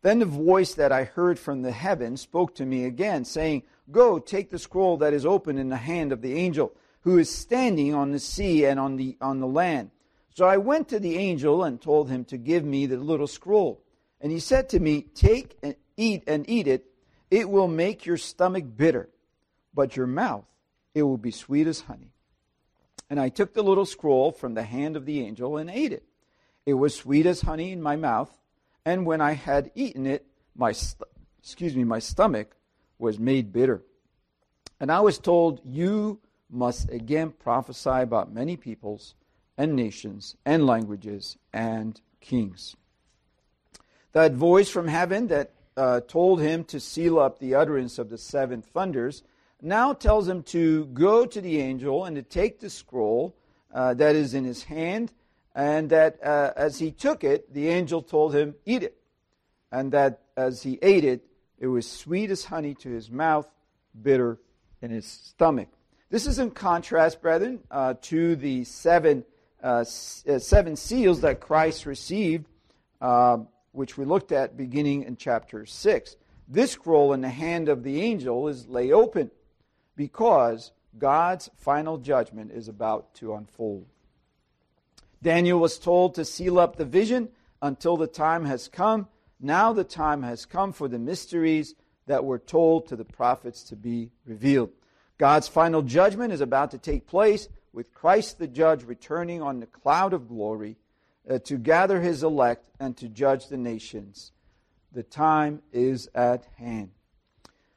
[0.03, 4.19] Then the voice that I heard from the heaven spoke to me again, saying, Go,
[4.19, 7.95] take the scroll that is open in the hand of the angel, who is standing
[7.95, 9.91] on the sea and on the, on the land.
[10.35, 13.83] So I went to the angel and told him to give me the little scroll.
[14.21, 16.87] And he said to me, Take and eat and eat it.
[17.35, 19.09] It will make your stomach bitter,
[19.75, 20.45] but your mouth,
[20.95, 22.13] it will be sweet as honey.
[23.11, 26.05] And I took the little scroll from the hand of the angel and ate it.
[26.65, 28.31] It was sweet as honey in my mouth,
[28.87, 31.09] and when I had eaten it, my st-
[31.41, 32.55] excuse me, my stomach
[33.01, 33.83] was made bitter.
[34.79, 39.17] And I was told, You must again prophesy about many peoples
[39.59, 42.77] and nations and languages and kings.
[44.13, 48.19] That voice from heaven that uh, told him to seal up the utterance of the
[48.19, 49.23] seven thunders
[49.61, 53.35] now tells him to go to the angel and to take the scroll
[53.73, 55.13] uh, that is in his hand,
[55.55, 58.97] and that uh, as he took it, the angel told him, Eat it.
[59.73, 61.25] And that as he ate it,
[61.59, 63.49] it was sweet as honey to his mouth,
[64.01, 64.39] bitter
[64.81, 65.69] in his stomach.
[66.11, 69.25] This is in contrast, brethren, uh, to the seven,
[69.63, 69.85] uh,
[70.29, 72.47] uh, seven seals that Christ received,
[73.01, 73.39] uh,
[73.75, 76.17] which we looked at beginning in chapter 6.
[76.47, 79.33] This scroll in the hand of the angel is lay open
[79.97, 83.87] because God's final judgment is about to unfold.
[85.23, 89.09] Daniel was told to seal up the vision until the time has come.
[89.41, 91.75] Now the time has come for the mysteries
[92.07, 94.71] that were told to the prophets to be revealed.
[95.19, 99.67] God's final judgment is about to take place with Christ the judge returning on the
[99.67, 100.77] cloud of glory
[101.29, 104.33] uh, to gather his elect and to judge the nations.
[104.93, 106.91] The time is at hand.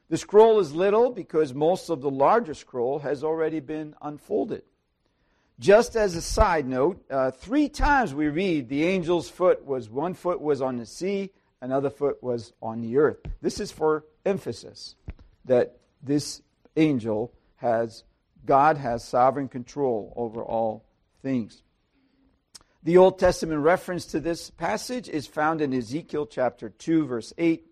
[0.10, 4.64] The scroll is little because most of the larger scroll has already been unfolded.
[5.60, 10.14] Just as a side note, uh, three times we read the angel's foot was one
[10.14, 11.32] foot was on the sea,
[11.62, 13.18] another foot was on the earth.
[13.42, 14.96] This is for emphasis
[15.46, 16.42] that this
[16.76, 18.04] angel has
[18.46, 20.86] God has sovereign control over all
[21.22, 21.64] things.
[22.88, 27.68] The Old Testament reference to this passage is found in Ezekiel chapter 2 verse 8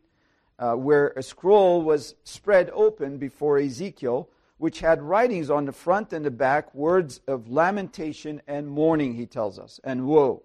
[0.59, 6.11] uh, where a scroll was spread open before Ezekiel, which had writings on the front
[6.11, 10.43] and the back, words of lamentation and mourning, he tells us, and woe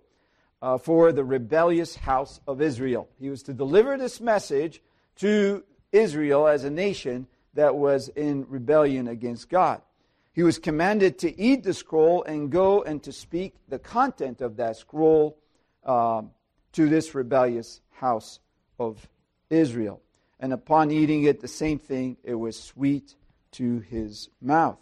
[0.62, 3.08] uh, for the rebellious house of Israel.
[3.18, 4.80] He was to deliver this message
[5.16, 9.82] to Israel as a nation that was in rebellion against God.
[10.32, 14.56] He was commanded to eat the scroll and go and to speak the content of
[14.56, 15.36] that scroll
[15.84, 16.30] um,
[16.72, 18.38] to this rebellious house
[18.78, 19.08] of
[19.50, 20.00] Israel.
[20.38, 23.16] And upon eating it, the same thing, it was sweet
[23.52, 24.78] to his mouth.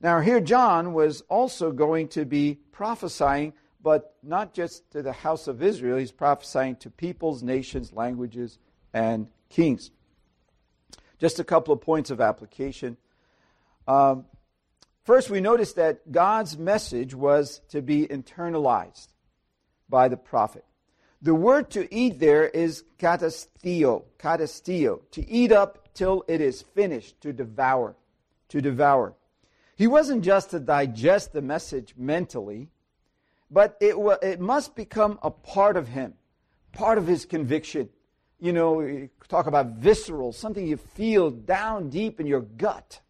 [0.00, 5.48] Now, here John was also going to be prophesying, but not just to the house
[5.48, 8.58] of Israel, he's prophesying to peoples, nations, languages,
[8.92, 9.90] and kings.
[11.18, 12.96] Just a couple of points of application.
[13.88, 14.26] Um,
[15.04, 19.08] first, we notice that God's message was to be internalized
[19.88, 20.64] by the prophet.
[21.20, 27.20] The word to eat there is katastio, katastio, to eat up till it is finished,
[27.20, 27.96] to devour,
[28.48, 29.14] to devour.
[29.76, 32.70] He wasn't just to digest the message mentally,
[33.50, 36.14] but it, it must become a part of him,
[36.72, 37.88] part of his conviction.
[38.40, 43.00] You know, talk about visceral, something you feel down deep in your gut.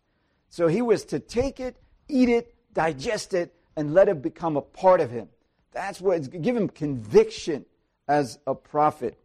[0.50, 1.76] So he was to take it,
[2.12, 5.28] eat it, digest it, and let it become a part of him.
[5.72, 7.64] That's what it's give him conviction
[8.06, 9.18] as a prophet.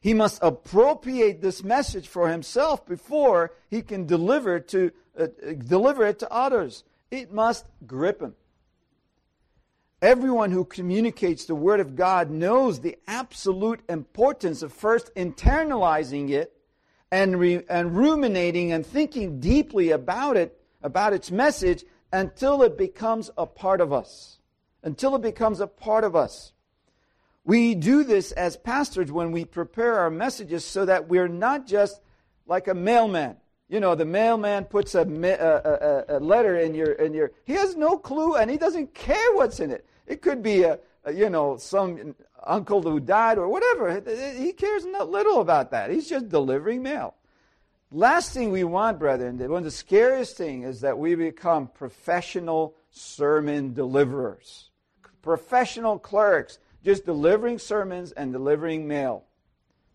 [0.00, 5.26] He must appropriate this message for himself before he can deliver, to, uh,
[5.66, 6.84] deliver it to others.
[7.10, 8.34] It must grip him.
[10.00, 16.56] Everyone who communicates the Word of God knows the absolute importance of first internalizing it
[17.12, 23.30] and, re, and ruminating and thinking deeply about it, about its message, until it becomes
[23.36, 24.38] a part of us.
[24.82, 26.52] Until it becomes a part of us.
[27.44, 32.00] We do this as pastors when we prepare our messages so that we're not just
[32.46, 33.36] like a mailman.
[33.68, 37.52] You know, the mailman puts a, a, a, a letter in your, in your, he
[37.52, 39.86] has no clue and he doesn't care what's in it.
[40.06, 40.80] It could be a,
[41.12, 42.14] you know, some
[42.44, 44.02] uncle who died or whatever.
[44.36, 45.90] He cares not little about that.
[45.90, 47.14] He's just delivering mail.
[47.92, 52.76] Last thing we want, brethren, one of the scariest thing is that we become professional
[52.90, 54.70] sermon deliverers,
[55.22, 59.24] professional clerics just delivering sermons and delivering mail.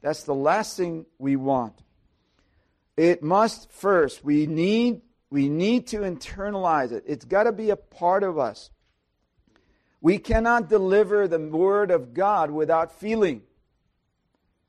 [0.02, 1.82] That's the last thing we want.
[2.98, 7.04] It must first, we need, we need to internalize it.
[7.08, 8.70] It's got to be a part of us.
[10.00, 13.42] We cannot deliver the Word of God without feeling.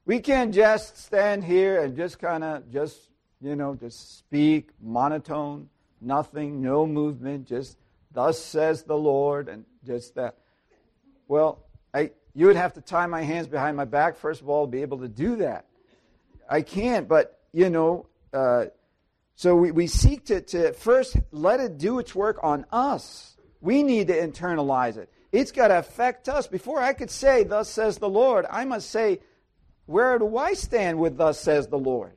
[0.07, 3.11] We can't just stand here and just kind of just,
[3.41, 5.69] you know, just speak monotone,
[6.01, 7.77] nothing, no movement, just
[8.13, 10.37] thus says the Lord, and just that.
[11.29, 14.67] Well, I, You would have to tie my hands behind my back, first of all,
[14.67, 15.67] to be able to do that.
[16.49, 18.67] I can't, but, you know, uh,
[19.35, 23.37] so we, we seek to, to first let it do its work on us.
[23.61, 25.11] We need to internalize it.
[25.33, 26.47] It's got to affect us.
[26.47, 29.21] Before I could say, Thus says the Lord, I must say,
[29.85, 32.17] Where do I stand with Thus says the Lord?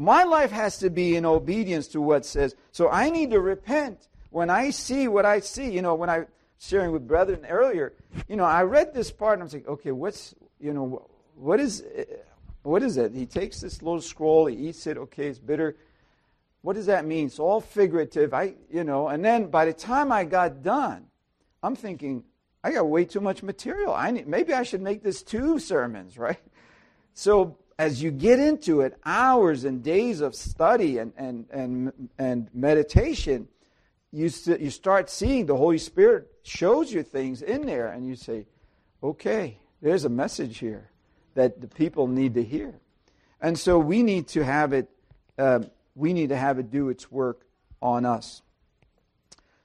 [0.00, 2.54] My life has to be in obedience to what says.
[2.70, 5.72] So I need to repent when I see what I see.
[5.72, 6.26] You know, when I
[6.60, 7.92] sharing with brethren earlier,
[8.28, 11.58] you know, I read this part and I was like, okay, what's, you know, what
[11.58, 12.04] is, eh,
[12.62, 13.12] what is it?
[13.12, 15.76] He takes this little scroll, he eats it, okay, it's bitter.
[16.62, 17.26] What does that mean?
[17.26, 18.32] It's all figurative.
[18.32, 21.06] I, you know, and then by the time I got done,
[21.60, 22.22] I'm thinking,
[22.62, 23.94] I got way too much material.
[23.94, 26.38] I need, maybe I should make this two sermons, right?
[27.14, 32.48] So as you get into it, hours and days of study and, and, and, and
[32.52, 33.46] meditation,
[34.12, 38.46] you, you start seeing the Holy Spirit shows you things in there, and you say,
[39.02, 40.90] okay, there's a message here
[41.34, 42.74] that the people need to hear.
[43.40, 44.88] And so we need to have it,
[45.38, 45.60] uh,
[45.94, 47.46] we need to have it do its work
[47.80, 48.42] on us.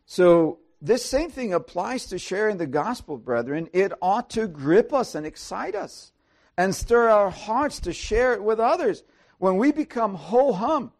[0.05, 3.69] So this same thing applies to sharing the gospel, brethren.
[3.73, 6.12] It ought to grip us and excite us
[6.57, 9.03] and stir our hearts to share it with others.
[9.37, 10.91] When we become ho hum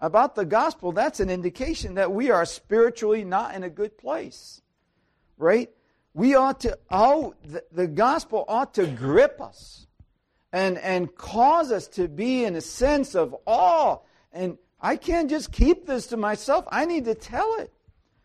[0.00, 4.60] about the gospel, that's an indication that we are spiritually not in a good place.
[5.36, 5.70] Right?
[6.14, 9.86] We ought to, oh, the, the gospel ought to grip us
[10.52, 13.98] and, and cause us to be in a sense of awe.
[14.32, 16.66] And I can't just keep this to myself.
[16.70, 17.72] I need to tell it.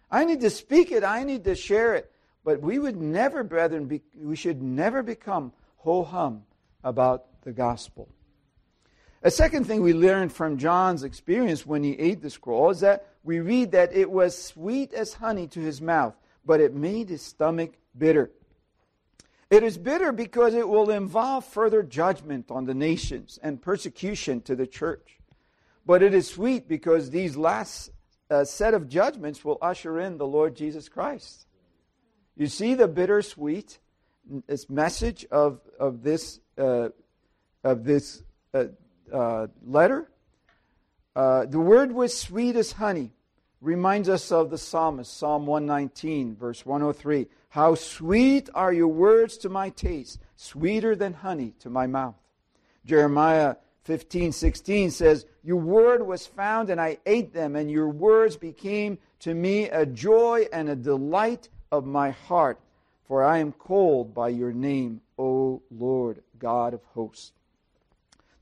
[0.09, 1.03] I need to speak it.
[1.03, 2.11] I need to share it.
[2.43, 6.43] But we would never, brethren, be, we should never become ho hum
[6.87, 8.09] about the gospel.
[9.23, 13.07] A second thing we learn from John's experience when he ate the scroll is that
[13.23, 16.15] we read that it was sweet as honey to his mouth,
[16.45, 18.31] but it made his stomach bitter.
[19.49, 24.55] It is bitter because it will involve further judgment on the nations and persecution to
[24.55, 25.19] the church.
[25.85, 27.91] But it is sweet because these last
[28.29, 31.47] uh, set of judgments will usher in the Lord Jesus Christ.
[32.35, 33.79] You see the bittersweet
[34.69, 36.89] message of, of this uh,
[37.63, 38.65] of this uh,
[39.11, 40.09] uh, letter.
[41.15, 43.11] Uh, the word was sweet as honey.
[43.59, 47.25] Reminds us of the psalmist, Psalm 119, verse 103.
[47.49, 52.15] How sweet are your words to my taste, sweeter than honey to my mouth.
[52.85, 53.55] Jeremiah
[53.85, 58.99] 15, 16 says, Your word was found, and I ate them, and your words became
[59.21, 62.59] to me a joy and a delight of my heart.
[63.07, 67.31] For I am called by your name, O Lord God of hosts.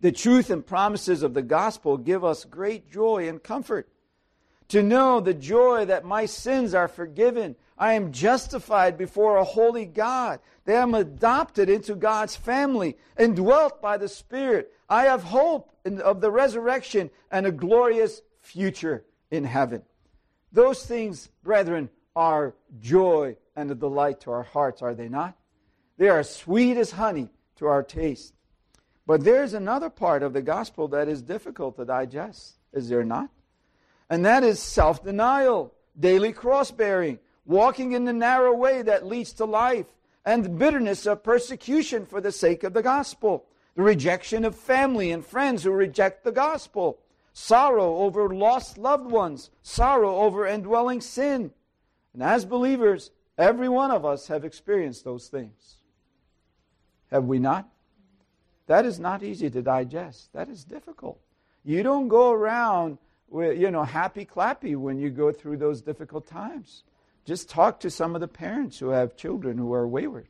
[0.02, 3.90] The truth and promises of the gospel give us great joy and comfort.
[4.70, 7.56] To know the joy that my sins are forgiven.
[7.78, 10.40] I am justified before a holy God.
[10.66, 14.72] That I am adopted into God's family and dwelt by the Spirit.
[14.90, 19.84] I have hope of the resurrection and a glorious future in heaven.
[20.52, 25.36] Those things, brethren, are joy and a delight to our hearts, are they not?
[25.98, 28.34] They are sweet as honey to our taste.
[29.08, 33.30] But there's another part of the gospel that is difficult to digest, is there not?
[34.10, 39.34] And that is self denial, daily cross bearing, walking in the narrow way that leads
[39.34, 39.88] to life,
[40.26, 43.46] and bitterness of persecution for the sake of the gospel,
[43.76, 47.00] the rejection of family and friends who reject the gospel,
[47.34, 51.52] sorrow over lost loved ones, sorrow over indwelling sin.
[52.14, 55.78] And as believers, every one of us have experienced those things.
[57.16, 57.70] Have we not?
[58.68, 60.34] That is not easy to digest.
[60.34, 61.18] That is difficult.
[61.64, 62.98] You don't go around
[63.30, 66.84] with, you know, happy clappy when you go through those difficult times.
[67.24, 70.28] Just talk to some of the parents who have children who are wayward.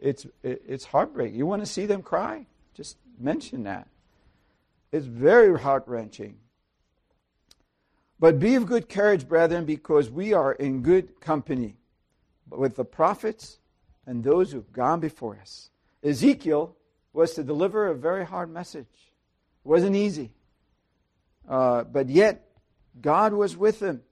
[0.00, 1.38] It's, it's heartbreaking.
[1.38, 2.46] You want to see them cry?
[2.74, 3.86] Just mention that.
[4.90, 6.38] It's very heart wrenching.
[8.18, 11.76] But be of good courage, brethren, because we are in good company
[12.50, 13.60] with the prophets
[14.04, 15.70] and those who've gone before us.
[16.02, 16.76] Ezekiel
[17.12, 18.86] was to deliver a very hard message.
[19.64, 20.30] It wasn't easy.
[21.48, 22.48] Uh, but yet,
[23.00, 24.02] God was with him.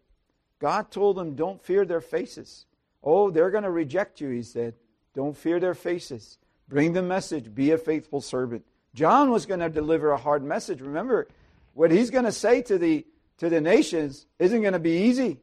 [0.59, 2.67] God told him, Don't fear their faces.
[3.03, 4.75] Oh, they're going to reject you, he said.
[5.15, 6.39] Don't fear their faces.
[6.69, 7.55] Bring the message.
[7.55, 8.65] Be a faithful servant.
[8.95, 10.81] John was going to deliver a hard message.
[10.81, 11.29] Remember,
[11.75, 13.07] what he's going to say to the,
[13.39, 15.39] to the nations isn't going to be easy.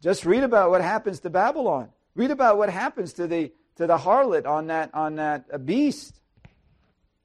[0.00, 1.90] Just read about what happens to Babylon.
[2.14, 6.20] Read about what happens to the, to the harlot on that, on that beast.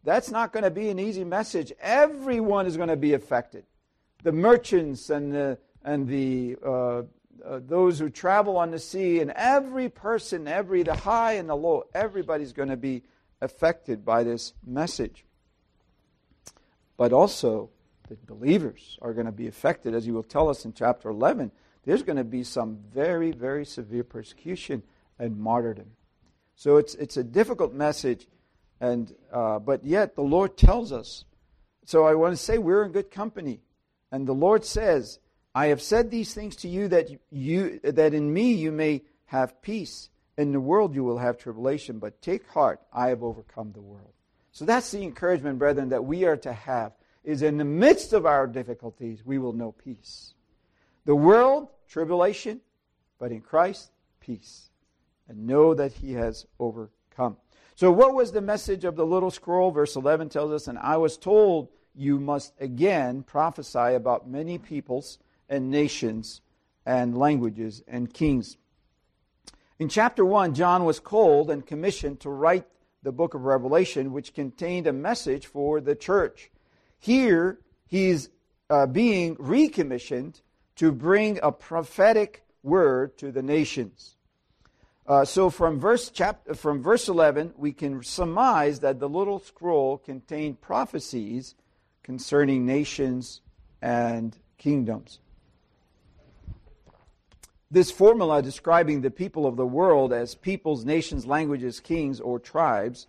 [0.04, 1.74] That's not going to be an easy message.
[1.82, 3.66] Everyone is going to be affected.
[4.22, 7.02] The merchants and the, and the, uh,
[7.44, 11.56] uh, those who travel on the sea, and every person, every the high and the
[11.56, 13.02] low, everybody's going to be
[13.42, 15.26] affected by this message.
[16.98, 17.72] But also,
[18.10, 21.52] the believers are going to be affected, as he will tell us in chapter 11.
[21.84, 24.84] There's going to be some very, very severe persecution
[25.18, 25.88] and martyrdom.
[26.56, 28.28] So it's, it's a difficult message,
[28.80, 31.26] and, uh, but yet the Lord tells us.
[31.86, 33.62] So I want to say we're in good company.
[34.12, 35.20] And the Lord says,
[35.56, 39.62] I have said these things to you that, you that in me you may have
[39.62, 40.10] peace.
[40.38, 44.14] In the world you will have tribulation, but take heart, I have overcome the world.
[44.52, 46.94] So that's the encouragement, brethren, that we are to have
[47.24, 50.34] is in the midst of our difficulties, we will know peace.
[51.06, 52.62] The world, tribulation,
[53.20, 54.70] but in Christ, peace.
[55.28, 57.38] And know that he has overcome.
[57.76, 59.72] So, what was the message of the little scroll?
[59.72, 65.20] Verse 11 tells us, And I was told you must again prophesy about many peoples
[65.50, 66.42] and nations
[66.86, 68.58] and languages and kings.
[69.80, 72.66] In chapter 1, John was called and commissioned to write
[73.02, 76.52] the book of Revelation, which contained a message for the church.
[77.00, 78.30] Here, he's
[78.70, 80.42] uh, being recommissioned
[80.78, 84.16] to bring a prophetic word to the nations.
[85.06, 89.98] Uh, so from verse chapter, from verse 11, we can surmise that the little scroll
[89.98, 91.56] contained prophecies
[92.04, 93.42] concerning nations
[93.82, 95.20] and kingdoms.
[97.70, 103.08] This formula describing the people of the world as peoples, nations, languages, kings, or tribes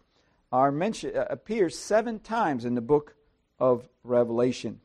[0.50, 3.14] are mentioned, uh, appears seven times in the book
[3.60, 4.80] of Revelation.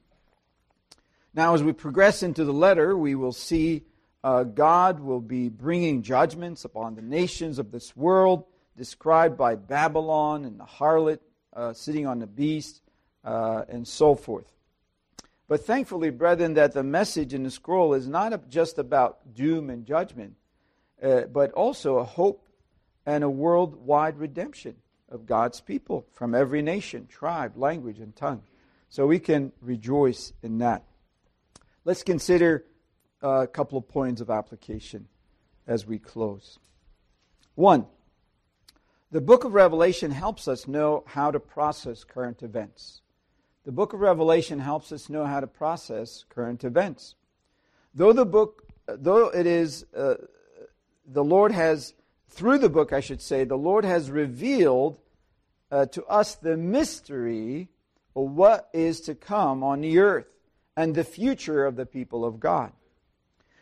[1.33, 3.83] Now, as we progress into the letter, we will see
[4.23, 8.45] uh, God will be bringing judgments upon the nations of this world,
[8.75, 11.19] described by Babylon and the harlot
[11.53, 12.81] uh, sitting on the beast,
[13.23, 14.51] uh, and so forth.
[15.47, 19.85] But thankfully, brethren, that the message in the scroll is not just about doom and
[19.85, 20.35] judgment,
[21.01, 22.47] uh, but also a hope
[23.05, 24.75] and a worldwide redemption
[25.09, 28.43] of God's people from every nation, tribe, language, and tongue.
[28.89, 30.83] So we can rejoice in that.
[31.83, 32.65] Let's consider
[33.21, 35.07] a couple of points of application
[35.67, 36.59] as we close.
[37.55, 37.85] One,
[39.11, 43.01] the book of Revelation helps us know how to process current events.
[43.65, 47.15] The book of Revelation helps us know how to process current events.
[47.93, 50.15] Though the book, though it is, uh,
[51.05, 51.93] the Lord has,
[52.29, 54.99] through the book, I should say, the Lord has revealed
[55.71, 57.69] uh, to us the mystery
[58.15, 60.27] of what is to come on the earth
[60.77, 62.71] and the future of the people of God.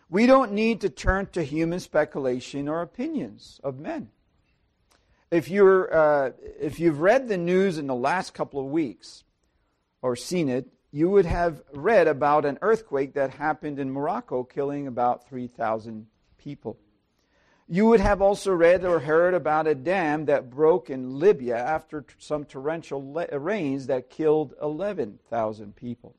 [0.09, 4.09] We don't need to turn to human speculation or opinions of men.
[5.29, 9.25] If, you're, uh, if you've read the news in the last couple of weeks
[10.01, 14.87] or seen it, you would have read about an earthquake that happened in Morocco, killing
[14.87, 16.77] about 3,000 people.
[17.67, 22.05] You would have also read or heard about a dam that broke in Libya after
[22.17, 26.15] some torrential rains that killed 11,000 people.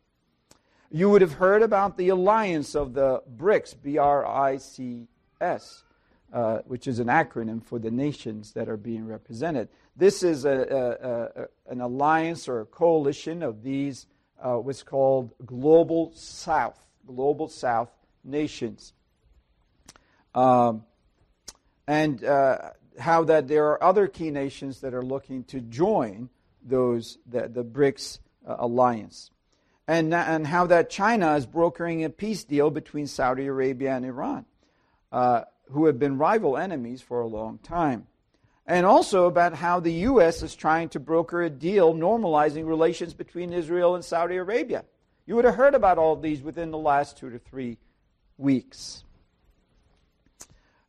[0.91, 5.07] You would have heard about the alliance of the BRICS, B R I C
[5.39, 5.85] S,
[6.33, 9.69] uh, which is an acronym for the nations that are being represented.
[9.97, 14.07] This is a, a, a, an alliance or a coalition of these,
[14.43, 17.91] uh, what's called Global South, Global South
[18.25, 18.95] nations.
[20.35, 20.85] Um,
[21.87, 26.31] and uh, how that there are other key nations that are looking to join
[26.63, 29.31] those the, the BRICS uh, alliance,
[29.89, 34.45] and and how that China is brokering a peace deal between Saudi Arabia and Iran,
[35.11, 38.07] uh, who have been rival enemies for a long time,
[38.67, 40.43] and also about how the U.S.
[40.43, 44.85] is trying to broker a deal normalizing relations between Israel and Saudi Arabia.
[45.25, 47.79] You would have heard about all these within the last two to three
[48.37, 49.05] weeks.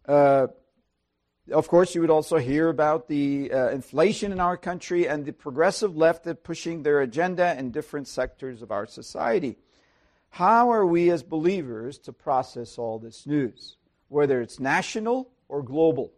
[0.05, 0.47] Uh,
[1.51, 5.31] of course, you would also hear about the uh, inflation in our country and the
[5.31, 9.57] progressive left pushing their agenda in different sectors of our society.
[10.29, 13.77] How are we as believers to process all this news,
[14.07, 16.13] whether it's national or global?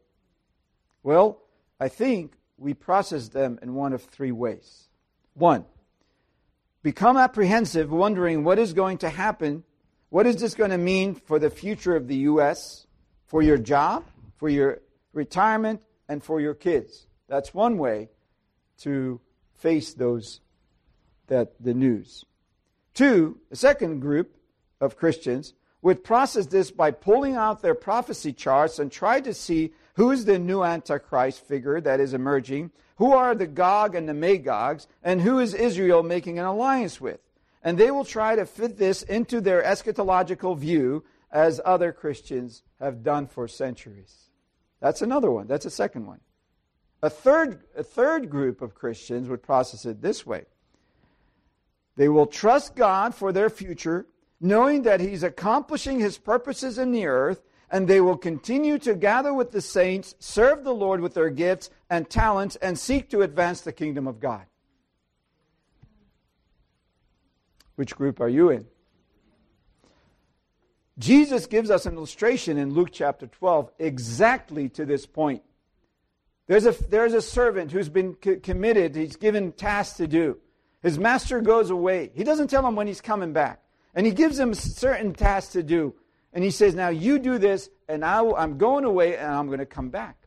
[1.04, 1.42] Well,
[1.80, 4.90] I think we process them in one of three ways.
[5.34, 5.66] One,
[6.84, 9.64] become apprehensive, wondering what is going to happen.
[10.10, 12.86] What is this going to mean for the future of the U.S.,
[13.26, 14.04] for your job,
[14.36, 14.82] for your
[15.14, 17.08] retirement, and for your kids.
[17.28, 18.10] That's one way
[18.80, 19.22] to
[19.54, 20.42] face those
[21.28, 22.26] that the news.
[22.94, 24.36] Two, a second group
[24.82, 29.74] of Christians would process this by pulling out their prophecy charts and try to see
[29.96, 34.14] who is the new Antichrist figure that is emerging, who are the Gog and the
[34.14, 37.20] Magogs, and who is Israel making an alliance with.
[37.64, 43.04] And they will try to fit this into their eschatological view as other Christians have
[43.04, 44.31] done for centuries.
[44.82, 45.48] That's another one.
[45.48, 46.20] That's a second one.
[47.04, 50.46] A third, a third group of Christians would process it this way
[51.96, 54.08] they will trust God for their future,
[54.40, 59.34] knowing that He's accomplishing His purposes in the earth, and they will continue to gather
[59.34, 63.62] with the saints, serve the Lord with their gifts and talents, and seek to advance
[63.62, 64.46] the kingdom of God.
[67.76, 68.68] Which group are you in?
[70.98, 75.42] Jesus gives us an illustration in Luke chapter 12 exactly to this point.
[76.48, 80.38] There's a, there's a servant who's been committed, he's given tasks to do.
[80.82, 82.12] His master goes away.
[82.14, 83.62] He doesn't tell him when he's coming back.
[83.94, 85.96] And he gives him certain tasks to do.
[86.34, 89.60] And he says, Now you do this, and i i'm going away, and I'm going
[89.60, 90.18] to come back.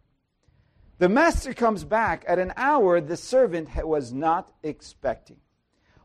[0.98, 5.38] The master comes back at an hour the servant was not expecting.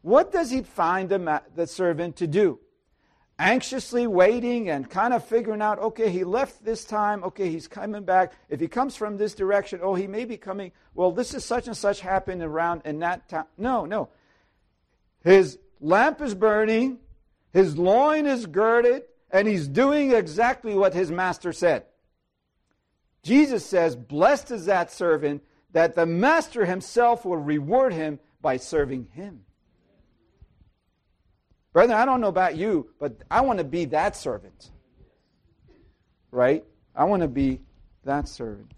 [0.01, 2.59] What does he find the, ma- the servant to do?
[3.41, 8.03] Anxiously waiting and kind of figuring out, okay, he left this time, okay, he's coming
[8.03, 8.33] back.
[8.49, 11.65] If he comes from this direction, oh, he may be coming, well, this is such
[11.67, 13.45] and such happened around in that time.
[13.57, 14.09] No, no.
[15.23, 16.99] His lamp is burning,
[17.53, 21.85] his loin is girded, and he's doing exactly what his master said.
[23.23, 29.07] Jesus says, Blessed is that servant that the master himself will reward him by serving
[29.13, 29.45] him.
[31.73, 34.71] Brethren, I don't know about you, but I want to be that servant.
[36.31, 36.63] Right?
[36.95, 37.61] I want to be
[38.05, 38.73] that servant.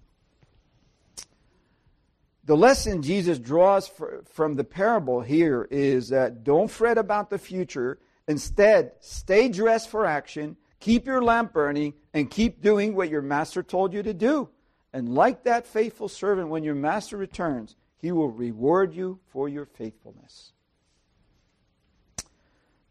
[2.44, 7.38] The lesson Jesus draws for, from the parable here is that don't fret about the
[7.38, 8.00] future.
[8.28, 13.64] Instead, stay dressed for action, keep your lamp burning, and keep doing what your master
[13.64, 14.50] told you to do.
[14.92, 19.66] And like that faithful servant, when your master returns, he will reward you for your
[19.66, 20.52] faithfulness.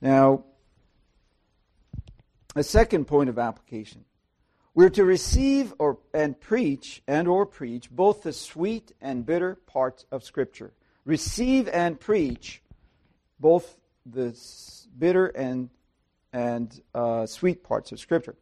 [0.01, 0.45] Now,
[2.57, 4.05] a second point of application.
[4.75, 10.07] We're to receive or, and preach and or preach both the sweet and bitter parts
[10.11, 10.73] of Scripture.
[11.05, 12.63] Receive and preach
[13.39, 13.77] both
[14.07, 14.37] the
[14.99, 15.71] bitter and,
[16.33, 18.37] and uh, sweet parts of Scripture.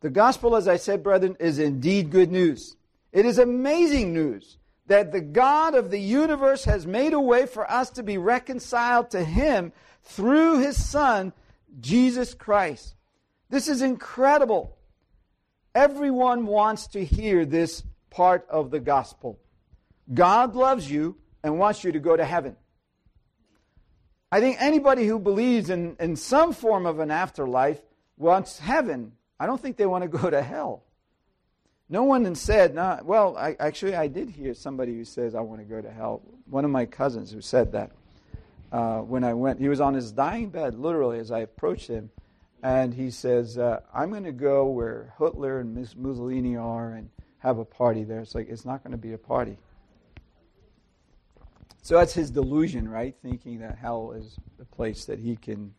[0.00, 2.76] The gospel, as I said, brethren, is indeed good news.
[3.12, 7.68] It is amazing news that the God of the universe has made a way for
[7.70, 9.72] us to be reconciled to Him
[10.06, 11.32] through His Son,
[11.80, 12.94] Jesus Christ.
[13.50, 14.76] This is incredible.
[15.74, 19.38] Everyone wants to hear this part of the gospel.
[20.12, 22.56] God loves you and wants you to go to heaven.
[24.32, 27.80] I think anybody who believes in, in some form of an afterlife
[28.16, 29.12] wants heaven.
[29.38, 30.82] I don't think they want to go to hell.
[31.88, 35.64] No one said, well, I, actually, I did hear somebody who says, I want to
[35.64, 36.22] go to hell.
[36.50, 37.92] One of my cousins who said that
[38.72, 39.60] uh, when I went.
[39.60, 42.10] He was on his dying bed, literally, as I approached him
[42.62, 47.10] and he says, uh, I'm going to go where Hitler and Miss Mussolini are and
[47.38, 48.20] have a party there.
[48.20, 49.56] It's like, it's not going to be a party.
[51.82, 53.14] So that's his delusion, right?
[53.22, 55.74] Thinking that hell is a place that he can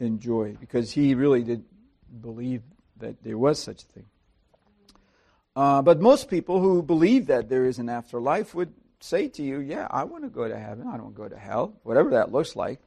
[0.00, 1.64] enjoy because he really did
[2.20, 2.62] believe
[2.96, 4.06] that there was such a thing.
[5.54, 9.60] Uh, but most people who believe that there is an afterlife would say to you,
[9.60, 10.86] Yeah, I want to go to heaven.
[10.86, 12.80] I don't want to go to hell, whatever that looks like.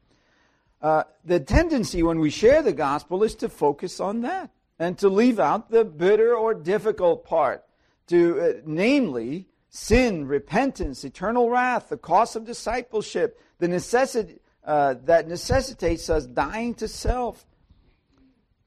[0.82, 5.10] Uh, the tendency when we share the gospel is to focus on that and to
[5.10, 7.66] leave out the bitter or difficult part,
[8.08, 15.28] to uh, namely sin, repentance, eternal wrath, the cost of discipleship, the necessity uh, that
[15.28, 17.46] necessitates us dying to self,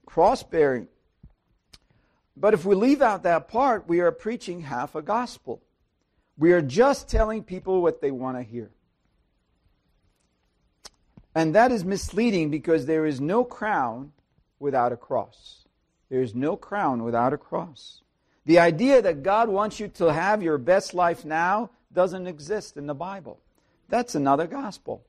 [0.05, 0.89] cross bearing.
[2.37, 5.63] But if we leave out that part, we are preaching half a gospel.
[6.39, 8.71] We are just telling people what they want to hear.
[11.35, 14.13] And that is misleading because there is no crown
[14.59, 15.65] without a cross.
[16.11, 18.03] There is no crown without a cross.
[18.45, 22.87] The idea that God wants you to have your best life now doesn't exist in
[22.87, 23.41] the Bible.
[23.89, 25.05] That's another gospel.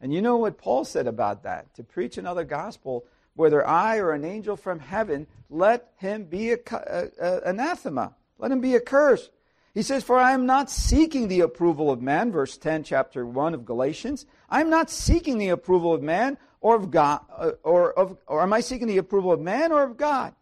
[0.00, 1.74] And you know what Paul said about that?
[1.74, 3.04] To preach another gospel,
[3.34, 8.14] whether I or an angel from heaven, let him be a, a, a, anathema.
[8.38, 9.30] Let him be accursed.
[9.74, 13.54] He says, For I am not seeking the approval of man, verse 10, chapter 1
[13.54, 14.24] of Galatians.
[14.48, 18.42] I am not seeking the approval of man or of God, uh, or, of, or
[18.42, 20.34] am I seeking the approval of man or of God?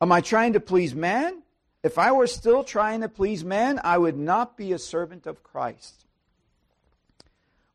[0.00, 1.42] Am I trying to please man?
[1.84, 5.44] If I were still trying to please man, I would not be a servant of
[5.44, 6.04] Christ.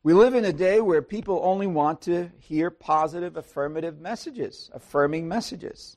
[0.02, 5.28] We live in a day where people only want to hear positive, affirmative messages, affirming
[5.28, 5.96] messages.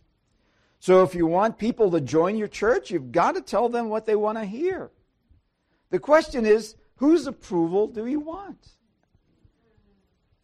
[0.85, 4.05] So if you want people to join your church, you've got to tell them what
[4.05, 4.91] they want to hear.
[5.89, 8.59] The question is, whose approval do you want?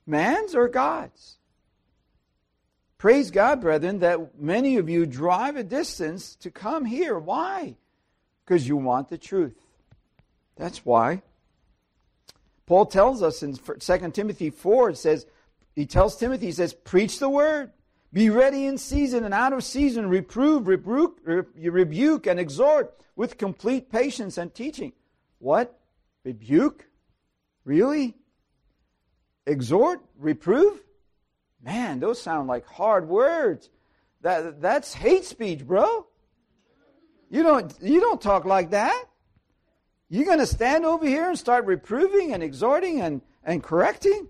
[0.08, 1.38] Man's or God's?
[2.98, 7.20] Praise God, brethren, that many of you drive a distance to come here.
[7.20, 7.76] Why?
[8.44, 9.64] Because you want the truth.
[10.56, 11.22] That's why.
[12.66, 15.28] Paul tells us in 2 Timothy 4, it says,
[15.76, 17.74] he tells Timothy, he says, preach the word.
[18.14, 20.10] Be ready in season and out of season.
[20.10, 21.20] Reprove, rebuke,
[21.56, 24.92] rebuke, and exhort with complete patience and teaching.
[25.40, 25.80] What?
[26.26, 26.88] Rebuke?
[27.64, 28.16] Really?
[29.46, 30.02] Exhort?
[30.18, 30.82] Reprove?
[31.64, 33.70] Man, those sound like hard words.
[34.22, 36.06] That, that's hate speech, bro.
[37.30, 39.06] You don't, you don't talk like that.
[40.10, 44.28] You're going to stand over here and start reproving and exhorting and, and correcting?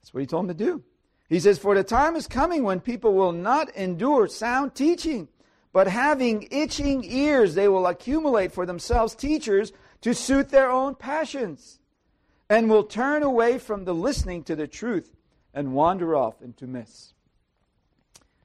[0.00, 0.84] That's what he told him to do.
[1.32, 5.28] He says, For the time is coming when people will not endure sound teaching,
[5.72, 9.72] but having itching ears, they will accumulate for themselves teachers
[10.02, 11.78] to suit their own passions,
[12.50, 15.10] and will turn away from the listening to the truth
[15.54, 17.14] and wander off into myths.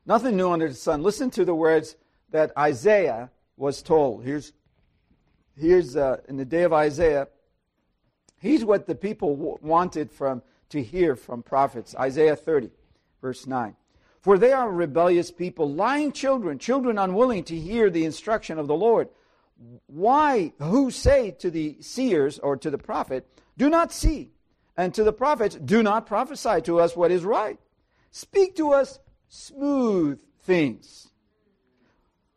[0.06, 1.04] Nothing new under the sun.
[1.04, 1.98] Listen to the words
[2.32, 4.24] that Isaiah was told.
[4.24, 4.54] Here's,
[5.58, 7.28] here's uh, in the day of Isaiah,
[8.40, 11.96] he's what the people w- wanted from to hear from prophets.
[11.96, 12.72] Isaiah 30,
[13.22, 13.76] verse 9.
[14.20, 18.76] For they are rebellious people, lying children, children unwilling to hear the instruction of the
[18.76, 19.10] Lord.
[19.88, 24.32] Why, who say to the seers or to the prophet, Do not see,
[24.76, 27.60] and to the prophets, Do not prophesy to us what is right.
[28.12, 29.00] Speak to us
[29.30, 31.10] smooth things.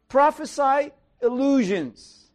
[0.08, 2.30] Prophesy illusions.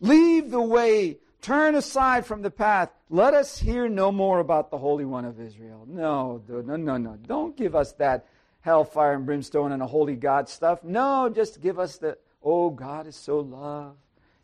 [0.00, 2.90] Leave the way, turn aside from the path.
[3.10, 5.86] Let us hear no more about the Holy One of Israel.
[5.88, 7.16] No, no, no, no.
[7.26, 8.26] Don't give us that
[8.60, 10.84] hellfire and brimstone and a holy God stuff.
[10.84, 13.96] No, just give us the, oh, God is so love.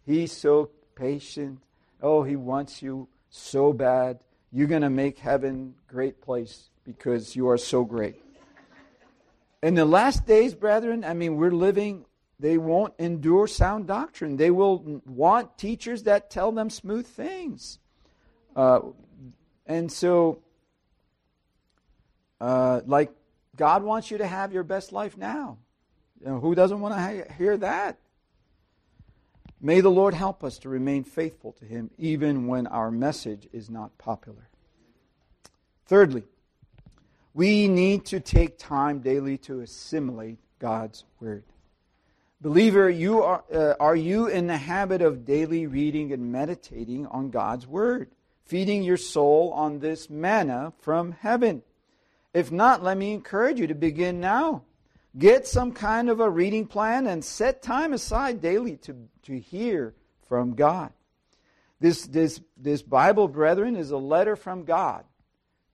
[0.07, 1.61] He's so patient.
[2.01, 4.21] Oh, He wants you so bad.
[4.51, 8.23] You're going to make heaven great place because you are so great.
[9.63, 12.07] In the last days, brethren, I mean, we're living,
[12.41, 14.37] they won't endure sound doctrine.
[14.37, 17.79] They will want teachers that tell them smooth things.
[18.55, 18.81] Uh,
[19.67, 20.43] and so,
[22.41, 23.11] uh, like,
[23.57, 25.59] God wants you to have your best life now.
[26.21, 27.99] You know, who doesn't want to hear that?
[29.61, 33.71] May the Lord help us to remain faithful to Him even when our message is
[33.71, 34.49] not popular.
[35.87, 36.25] Thirdly,
[37.33, 41.45] we need to take time daily to assimilate God's Word.
[42.41, 47.31] Believer, you are, uh, are you in the habit of daily reading and meditating on
[47.31, 48.11] God's Word,
[48.45, 51.63] feeding your soul on this manna from heaven?
[52.33, 54.63] If not, let me encourage you to begin now.
[55.17, 59.95] Get some kind of a reading plan and set time aside daily to, to hear
[60.29, 60.93] from God.
[61.81, 65.05] This, this, this Bible, brethren, is a letter from God.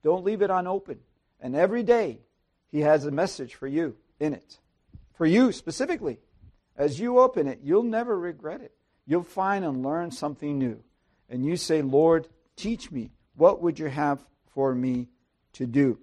[0.03, 0.99] Don't leave it unopened.
[1.39, 2.19] And every day,
[2.71, 4.59] He has a message for you in it.
[5.13, 6.19] For you specifically.
[6.77, 8.73] As you open it, you'll never regret it.
[9.07, 10.83] You'll find and learn something new.
[11.29, 13.11] And you say, Lord, teach me.
[13.35, 14.23] What would you have
[14.53, 15.07] for me
[15.53, 15.99] to do?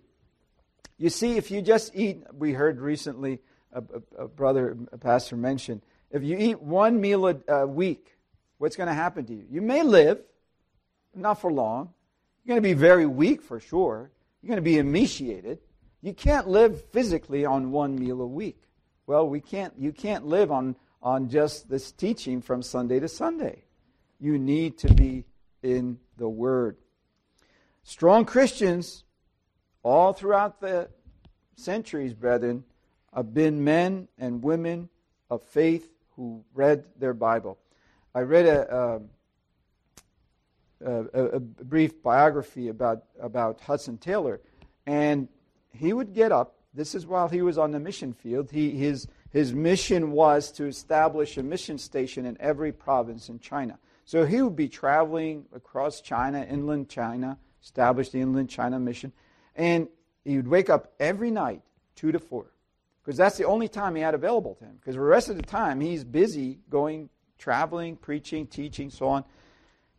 [0.97, 3.41] You see, if you just eat, we heard recently
[3.73, 3.83] a,
[4.19, 8.17] a, a brother, a pastor mentioned, if you eat one meal a, a week,
[8.59, 9.45] what's going to happen to you?
[9.51, 10.21] You may live,
[11.15, 11.91] not for long.
[12.45, 14.11] You're going to be very weak for sure.
[14.43, 15.59] You're going to be emaciated.
[16.01, 18.63] You can't live physically on one meal a week.
[19.07, 23.65] Well, we can't, you can't live on, on just this teaching from Sunday to Sunday.
[24.21, 25.25] You need to be
[25.63, 26.77] in the Word.
[27.83, 29.05] Strong Christians
[29.83, 30.89] all throughout the
[31.57, 32.65] centuries, brethren,
[33.15, 34.89] have been men and women
[35.31, 37.59] of faith who read their Bible.
[38.15, 39.11] I read a, um,
[40.85, 44.41] a, a, a brief biography about, about Hudson Taylor,
[44.87, 45.29] and
[45.73, 46.57] he would get up.
[46.75, 48.51] This is while he was on the mission field.
[48.51, 53.79] He, his, his mission was to establish a mission station in every province in China.
[54.09, 59.13] So he would be traveling across China, inland China, establish the inland China mission.
[59.55, 59.87] And
[60.25, 61.61] he would wake up every night,
[61.97, 62.47] 2 to 4,
[63.05, 64.77] because that's the only time he had available to him.
[64.81, 69.25] Because the rest of the time, he's busy going, traveling, preaching, teaching, so on.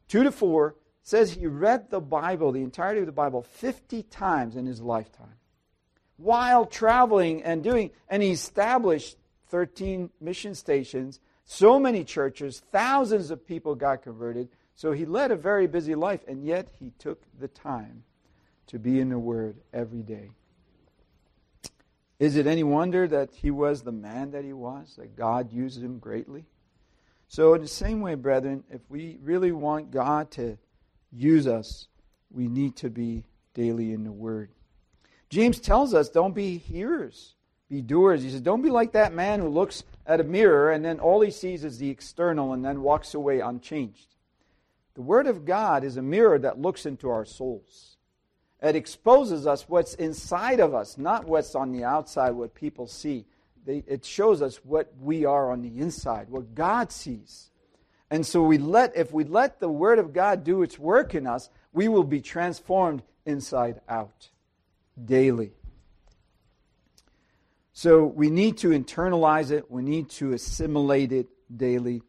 [0.07, 4.55] 2 to 4 says he read the Bible, the entirety of the Bible, 50 times
[4.55, 5.35] in his lifetime.
[6.17, 9.17] While traveling and doing, and he established
[9.49, 11.19] 13 mission stations,
[11.51, 14.49] so many churches, thousands of people got converted.
[14.75, 18.03] So he led a very busy life, and yet he took the time
[18.67, 20.29] to be in the Word every day.
[22.19, 25.81] Is it any wonder that he was the man that he was, that God used
[25.81, 26.45] him greatly?
[27.29, 30.55] So, in the same way, brethren, if we really want God to
[31.11, 31.87] use us,
[32.29, 33.23] we need to be
[33.55, 34.51] daily in the Word.
[35.31, 37.33] James tells us don't be hearers,
[37.69, 38.21] be doers.
[38.21, 41.21] He says, don't be like that man who looks at a mirror and then all
[41.21, 44.15] he sees is the external and then walks away unchanged.
[44.95, 47.95] The Word of God is a mirror that looks into our souls.
[48.61, 53.25] It exposes us what's inside of us, not what's on the outside, what people see.
[53.67, 57.51] it shows us what we are on the inside, what God sees.
[58.09, 61.27] And so we let, if we let the Word of God do its work in
[61.27, 64.29] us, we will be transformed inside out
[65.05, 65.51] daily.
[67.79, 69.71] So we need to internalize it.
[69.71, 72.01] We need to assimilate it daily.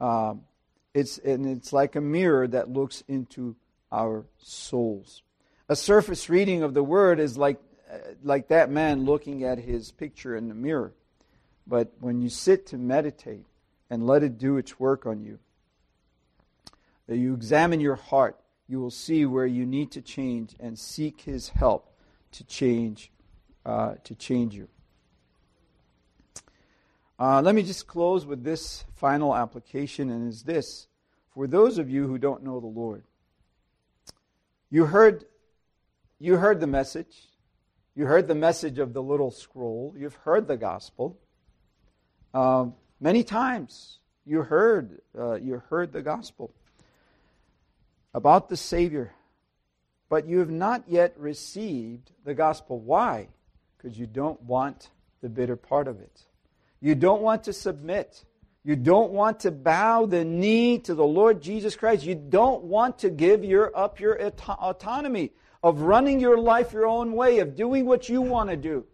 [0.00, 0.44] Um,
[0.94, 3.54] it's, and it's like a mirror that looks into
[3.92, 5.22] our souls.
[5.68, 7.60] A surface reading of the word is like,
[7.92, 10.94] uh, like that man looking at his picture in the mirror.
[11.66, 13.44] But when you sit to meditate
[13.90, 15.38] and let it do its work on you,
[17.08, 21.50] you examine your heart, you will see where you need to change and seek his
[21.50, 21.92] help
[22.32, 23.12] to change,
[23.66, 24.68] uh, to change you.
[27.20, 30.86] Uh, let me just close with this final application, and is this
[31.34, 33.04] for those of you who don't know the Lord.
[34.70, 35.26] You heard,
[36.18, 37.28] you heard the message.
[37.94, 39.94] You heard the message of the little scroll.
[39.98, 41.18] You've heard the gospel.
[42.32, 46.54] Um, many times you heard, uh, you heard the gospel
[48.14, 49.12] about the Savior,
[50.08, 52.80] but you have not yet received the gospel.
[52.80, 53.28] Why?
[53.76, 54.88] Because you don't want
[55.20, 56.24] the bitter part of it.
[56.80, 58.24] You don't want to submit.
[58.62, 62.04] You don't want to bow the knee to the Lord Jesus Christ.
[62.04, 67.12] You don't want to give your, up your autonomy of running your life your own
[67.12, 68.84] way, of doing what you want to do.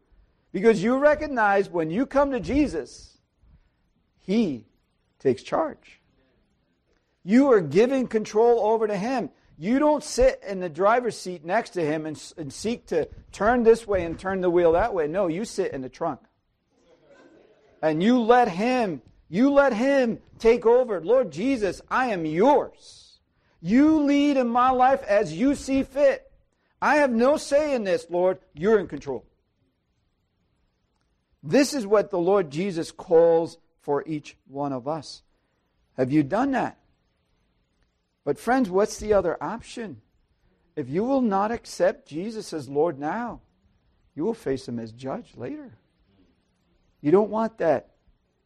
[0.53, 3.19] Because you recognize when you come to Jesus,
[4.19, 4.67] He
[5.19, 6.01] takes charge.
[7.25, 9.31] You are giving control over to Him.
[9.59, 13.65] You don't sit in the driver's seat next to Him and, and seek to turn
[13.65, 15.09] this way and turn the wheel that way.
[15.09, 16.21] No, you sit in the trunk
[17.83, 21.01] and you let Him, you let Him take over.
[21.01, 23.19] Lord Jesus, I am yours.
[23.61, 26.31] You lead in my life as you see fit.
[26.81, 28.39] I have no say in this, Lord.
[28.55, 29.25] You're in control.
[31.43, 35.23] This is what the Lord Jesus calls for each one of us.
[35.97, 36.79] Have you done that?
[38.25, 40.03] But, friends, what's the other option?
[40.75, 43.41] If you will not accept Jesus as Lord now,
[44.15, 45.79] you will face him as judge later.
[47.07, 47.91] You don't want that.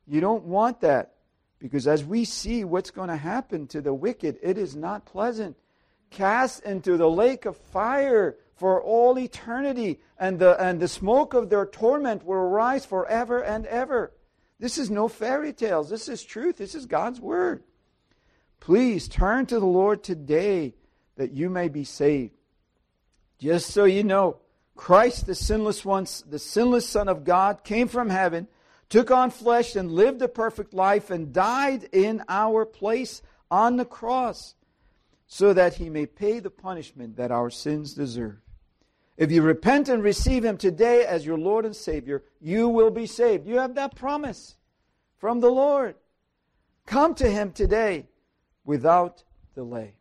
[0.06, 1.14] You don't want that.
[1.60, 5.56] Because as we see what's going to happen to the wicked, it is not pleasant.
[6.10, 11.48] Cast into the lake of fire for all eternity, and the, and the smoke of
[11.48, 14.12] their torment will rise forever and ever.
[14.58, 15.88] This is no fairy tales.
[15.88, 16.58] This is truth.
[16.58, 17.62] This is God's word.
[18.60, 20.74] Please turn to the Lord today
[21.16, 22.34] that you may be saved.
[23.38, 24.36] Just so you know,
[24.80, 28.48] Christ, the sinless one, the sinless Son of God, came from heaven,
[28.88, 33.20] took on flesh, and lived a perfect life, and died in our place
[33.50, 34.54] on the cross,
[35.26, 38.38] so that he may pay the punishment that our sins deserve.
[39.18, 43.06] If you repent and receive him today as your Lord and Savior, you will be
[43.06, 43.46] saved.
[43.46, 44.56] You have that promise
[45.18, 45.94] from the Lord.
[46.86, 48.08] Come to him today
[48.64, 49.24] without
[49.54, 49.99] delay.